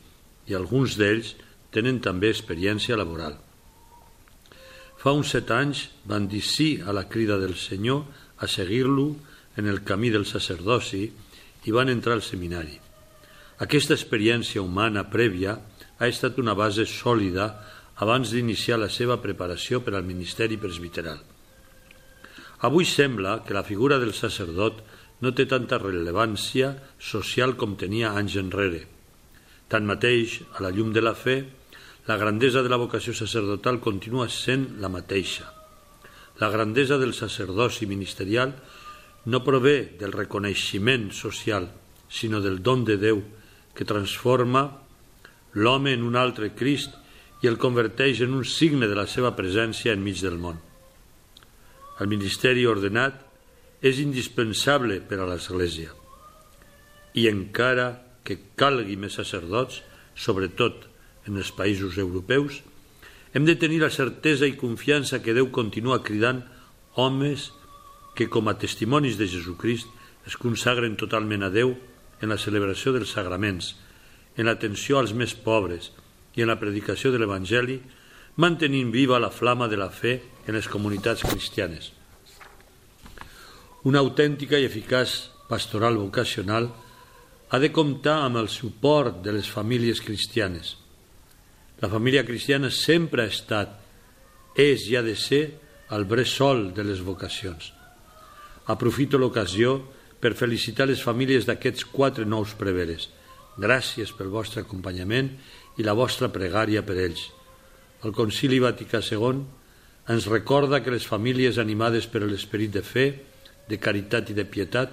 i 0.47 0.55
alguns 0.55 0.97
d'ells 0.99 1.35
tenen 1.75 1.99
també 2.01 2.31
experiència 2.31 2.99
laboral. 2.99 3.35
Fa 4.97 5.12
uns 5.12 5.33
set 5.35 5.51
anys 5.55 5.87
van 6.09 6.29
dir 6.31 6.42
sí 6.42 6.77
a 6.81 6.95
la 6.95 7.07
crida 7.11 7.37
del 7.38 7.57
Senyor 7.59 8.05
a 8.38 8.47
seguir-lo 8.47 9.14
en 9.57 9.66
el 9.66 9.83
camí 9.85 10.11
del 10.11 10.27
sacerdoci 10.27 11.05
i 11.66 11.75
van 11.75 11.90
entrar 11.90 12.16
al 12.16 12.25
seminari. 12.25 12.79
Aquesta 13.59 13.97
experiència 13.97 14.62
humana 14.62 15.07
prèvia 15.11 15.57
ha 15.99 16.09
estat 16.09 16.38
una 16.38 16.55
base 16.55 16.85
sòlida 16.87 17.47
abans 18.05 18.31
d'iniciar 18.31 18.79
la 18.79 18.90
seva 18.92 19.16
preparació 19.23 19.81
per 19.81 19.95
al 19.97 20.05
ministeri 20.05 20.59
presbiteral. 20.61 21.19
Avui 22.69 22.85
sembla 22.88 23.42
que 23.45 23.57
la 23.57 23.64
figura 23.64 23.99
del 23.99 24.12
sacerdot 24.16 24.83
no 25.22 25.33
té 25.33 25.46
tanta 25.48 25.79
rellevància 25.81 26.74
social 27.00 27.57
com 27.57 27.76
tenia 27.81 28.12
anys 28.18 28.37
enrere. 28.40 28.83
Tanmateix, 29.72 30.40
a 30.55 30.62
la 30.62 30.70
llum 30.70 30.92
de 30.92 31.02
la 31.02 31.14
fe, 31.16 31.38
la 32.07 32.18
grandesa 32.20 32.62
de 32.62 32.70
la 32.70 32.79
vocació 32.79 33.14
sacerdotal 33.16 33.81
continua 33.83 34.29
sent 34.31 34.76
la 34.83 34.90
mateixa. 34.92 35.48
La 36.38 36.50
grandesa 36.52 37.00
del 37.00 37.14
sacerdoci 37.14 37.88
ministerial 37.90 38.55
no 39.26 39.42
prové 39.42 39.96
del 39.98 40.12
reconeixement 40.12 41.11
social, 41.11 41.66
sinó 42.09 42.40
del 42.40 42.62
don 42.62 42.85
de 42.85 42.96
Déu 43.00 43.24
que 43.74 43.85
transforma 43.85 44.68
l'home 45.57 45.96
en 45.96 46.05
un 46.07 46.14
altre 46.14 46.52
Crist 46.55 46.94
i 47.42 47.50
el 47.50 47.59
converteix 47.59 48.22
en 48.22 48.37
un 48.37 48.44
signe 48.46 48.87
de 48.87 48.94
la 48.94 49.09
seva 49.11 49.35
presència 49.35 49.96
enmig 49.96 50.22
del 50.22 50.38
món. 50.38 50.61
El 51.98 52.07
ministeri 52.12 52.66
ordenat 52.68 53.25
és 53.87 54.01
indispensable 54.03 54.99
per 55.07 55.20
a 55.20 55.29
l'Església. 55.29 55.92
I 57.14 57.29
encara 57.31 57.92
que 58.27 58.38
calgui 58.59 58.96
més 58.99 59.16
sacerdots, 59.18 59.83
sobretot 60.18 60.88
en 61.27 61.38
els 61.38 61.53
països 61.55 61.99
europeus, 62.03 62.62
hem 63.35 63.44
de 63.46 63.57
tenir 63.61 63.83
la 63.83 63.92
certesa 63.92 64.49
i 64.49 64.57
confiança 64.57 65.20
que 65.22 65.35
Déu 65.37 65.51
continua 65.53 66.03
cridant 66.03 66.42
homes 66.96 67.51
que 68.16 68.31
com 68.33 68.49
a 68.49 68.57
testimonis 68.57 69.18
de 69.20 69.29
Jesucrist 69.29 69.90
es 70.27 70.38
consagren 70.40 70.96
totalment 70.96 71.44
a 71.44 71.53
Déu 71.53 71.75
en 72.22 72.33
la 72.33 72.40
celebració 72.40 72.94
dels 72.96 73.12
sagraments, 73.12 73.75
en 74.37 74.49
l'atenció 74.49 74.99
als 74.99 75.12
més 75.12 75.35
pobres 75.37 75.92
i 76.37 76.42
en 76.44 76.51
la 76.51 76.59
predicació 76.61 77.12
de 77.12 77.20
l'Evangeli, 77.20 77.79
mantenint 78.37 78.90
viva 78.92 79.20
la 79.20 79.33
flama 79.33 79.68
de 79.68 79.79
la 79.81 79.90
fe 79.92 80.18
en 80.46 80.57
les 80.57 80.68
comunitats 80.68 81.25
cristianes. 81.25 81.95
Una 83.87 84.01
autèntica 84.03 84.59
i 84.59 84.64
eficaç 84.66 85.12
pastoral 85.46 85.94
vocacional 86.01 86.64
ha 87.55 87.59
de 87.62 87.68
comptar 87.70 88.16
amb 88.25 88.40
el 88.40 88.49
suport 88.51 89.20
de 89.22 89.37
les 89.37 89.46
famílies 89.46 90.01
cristianes. 90.03 90.72
La 91.79 91.90
família 91.92 92.25
cristiana 92.27 92.66
sempre 92.75 93.22
ha 93.22 93.31
estat, 93.31 93.77
és 94.59 94.88
i 94.90 94.96
ha 94.99 95.05
de 95.07 95.14
ser 95.14 95.42
el 95.94 96.07
bressol 96.11 96.72
de 96.75 96.83
les 96.83 97.05
vocacions. 97.05 97.68
Aprofito 98.66 99.20
l'ocasió 99.22 99.77
per 100.18 100.35
felicitar 100.35 100.88
les 100.90 101.05
famílies 101.05 101.46
d'aquests 101.46 101.87
quatre 101.92 102.27
nous 102.27 102.57
preveres. 102.59 103.07
Gràcies 103.55 104.11
pel 104.18 104.35
vostre 104.35 104.64
acompanyament 104.64 105.31
i 105.79 105.87
la 105.87 105.94
vostra 105.94 106.33
pregària 106.35 106.83
per 106.83 106.99
ells. 107.05 107.29
El 108.03 108.11
Concili 108.11 108.59
Vaticà 108.59 108.99
II 108.99 109.46
ens 110.11 110.27
recorda 110.27 110.83
que 110.83 110.90
les 110.90 111.07
famílies 111.07 111.62
animades 111.62 112.11
per 112.11 112.27
l'esperit 112.27 112.75
de 112.75 112.83
fe 112.83 113.09
de 113.68 113.79
caritat 113.83 114.31
i 114.31 114.37
de 114.37 114.44
pietat, 114.48 114.92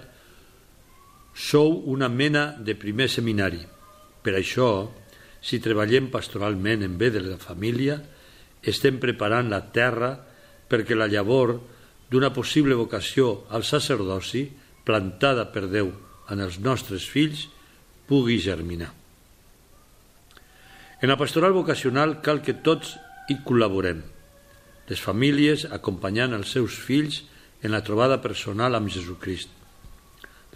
sou 1.34 1.82
una 1.90 2.10
mena 2.10 2.54
de 2.60 2.76
primer 2.78 3.10
seminari. 3.10 3.62
Per 4.24 4.36
això, 4.38 4.90
si 5.42 5.60
treballem 5.60 6.12
pastoralment 6.14 6.86
en 6.86 6.98
bé 6.98 7.10
de 7.12 7.24
la 7.26 7.40
família, 7.42 7.98
estem 8.64 9.00
preparant 9.02 9.50
la 9.52 9.62
terra 9.76 10.14
perquè 10.70 10.96
la 10.96 11.10
llavor 11.12 11.58
d'una 12.10 12.32
possible 12.34 12.78
vocació 12.78 13.44
al 13.50 13.66
sacerdoci, 13.68 14.46
plantada 14.86 15.50
per 15.52 15.68
Déu 15.72 15.90
en 16.30 16.42
els 16.44 16.60
nostres 16.62 17.08
fills, 17.10 17.48
pugui 18.08 18.38
germinar. 18.40 18.92
En 21.02 21.10
la 21.12 21.18
pastoral 21.20 21.52
vocacional 21.52 22.22
cal 22.24 22.40
que 22.46 22.56
tots 22.64 22.96
hi 23.28 23.40
col·laborem. 23.44 24.00
Les 24.88 25.02
famílies 25.04 25.66
acompanyant 25.72 26.36
els 26.38 26.54
seus 26.56 26.78
fills 26.80 27.24
en 27.64 27.72
la 27.72 27.82
trobada 27.82 28.20
personal 28.22 28.76
amb 28.76 28.92
Jesucrist. 28.92 29.50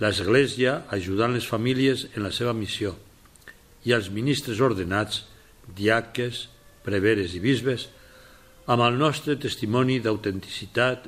L'Església 0.04 0.84
ajudant 0.94 1.34
les 1.34 1.48
famílies 1.48 2.06
en 2.14 2.28
la 2.28 2.34
seva 2.36 2.54
missió 2.54 2.94
i 3.88 3.94
els 3.96 4.12
ministres 4.14 4.60
ordenats, 4.62 5.24
diaques, 5.76 6.48
preveres 6.84 7.34
i 7.34 7.42
bisbes, 7.44 7.88
amb 8.68 8.84
el 8.84 9.00
nostre 9.00 9.38
testimoni 9.40 10.02
d'autenticitat, 10.04 11.08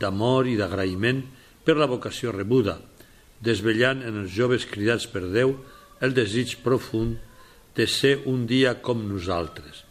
d'amor 0.00 0.48
i 0.48 0.56
d'agraïment 0.58 1.20
per 1.64 1.76
la 1.78 1.88
vocació 1.88 2.32
rebuda, 2.32 2.78
desvellant 3.44 4.02
en 4.02 4.24
els 4.24 4.32
joves 4.32 4.64
cridats 4.66 5.06
per 5.06 5.26
Déu 5.28 5.54
el 6.00 6.16
desig 6.16 6.58
profund 6.64 7.20
de 7.76 7.86
ser 7.90 8.16
un 8.30 8.46
dia 8.46 8.76
com 8.82 9.04
nosaltres. 9.06 9.84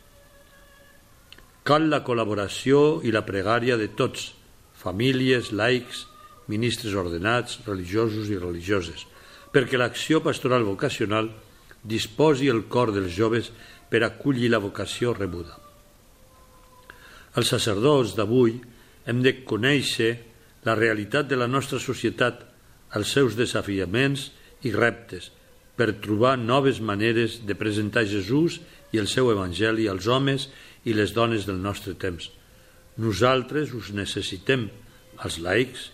Cal 1.63 1.87
la 1.91 2.01
col·laboració 2.03 3.03
i 3.07 3.13
la 3.15 3.23
pregària 3.23 3.77
de 3.79 3.87
tots, 3.95 4.33
famílies, 4.83 5.51
laics, 5.55 6.05
ministres 6.51 6.95
ordenats, 6.99 7.59
religiosos 7.65 8.29
i 8.29 8.39
religioses, 8.39 9.05
perquè 9.53 9.79
l'acció 9.79 10.19
pastoral 10.25 10.65
vocacional 10.67 11.29
disposi 11.83 12.49
el 12.51 12.65
cor 12.71 12.91
dels 12.95 13.13
joves 13.15 13.51
per 13.89 14.03
acollir 14.03 14.51
la 14.51 14.61
vocació 14.63 15.13
rebuda. 15.15 15.55
Els 17.39 17.49
sacerdots 17.49 18.15
d'avui 18.17 18.59
hem 19.07 19.23
de 19.23 19.39
conèixer 19.47 20.11
la 20.67 20.75
realitat 20.79 21.27
de 21.27 21.39
la 21.39 21.47
nostra 21.47 21.79
societat, 21.79 22.43
els 22.95 23.09
seus 23.11 23.37
desafiaments 23.39 24.29
i 24.67 24.71
reptes, 24.71 25.31
per 25.75 25.95
trobar 26.03 26.37
noves 26.37 26.79
maneres 26.79 27.39
de 27.47 27.55
presentar 27.57 28.05
Jesús 28.05 28.59
i 28.93 29.01
el 29.01 29.09
seu 29.09 29.31
Evangeli 29.33 29.89
als 29.89 30.07
homes 30.07 30.47
i 30.85 30.93
les 30.93 31.15
dones 31.15 31.47
del 31.49 31.59
nostre 31.63 31.95
temps– 31.97 32.29
nosaltres 32.97 33.73
us 33.73 33.91
necessitem, 33.95 34.67
els 35.23 35.39
laics, 35.41 35.89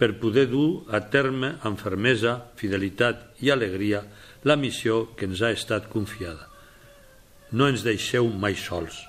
per 0.00 0.14
poder 0.20 0.46
dur 0.48 0.86
a 0.88 1.02
terme 1.12 1.56
amb 1.66 1.80
fermesa, 1.80 2.38
fidelitat 2.56 3.42
i 3.44 3.52
alegria 3.52 4.04
la 4.48 4.56
missió 4.56 5.10
que 5.16 5.28
ens 5.28 5.42
ha 5.44 5.52
estat 5.52 5.90
confiada. 5.92 6.48
No 7.52 7.68
ens 7.68 7.84
deixeu 7.84 8.30
mai 8.32 8.56
sols. 8.56 9.02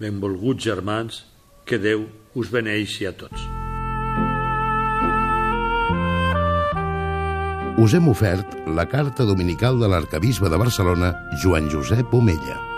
Benvolguts 0.00 0.64
germans, 0.64 1.24
que 1.68 1.78
Déu 1.78 2.08
us 2.34 2.50
beneixi 2.52 3.06
a 3.08 3.12
tots. 3.12 3.44
Us 7.84 7.94
hem 7.96 8.06
ofert 8.08 8.54
la 8.70 8.86
carta 8.86 9.26
dominical 9.26 9.80
de 9.80 9.88
l'arcabisbe 9.90 10.48
de 10.48 10.60
Barcelona, 10.60 11.10
Joan 11.42 11.68
Josep 11.72 12.14
Omella. 12.14 12.73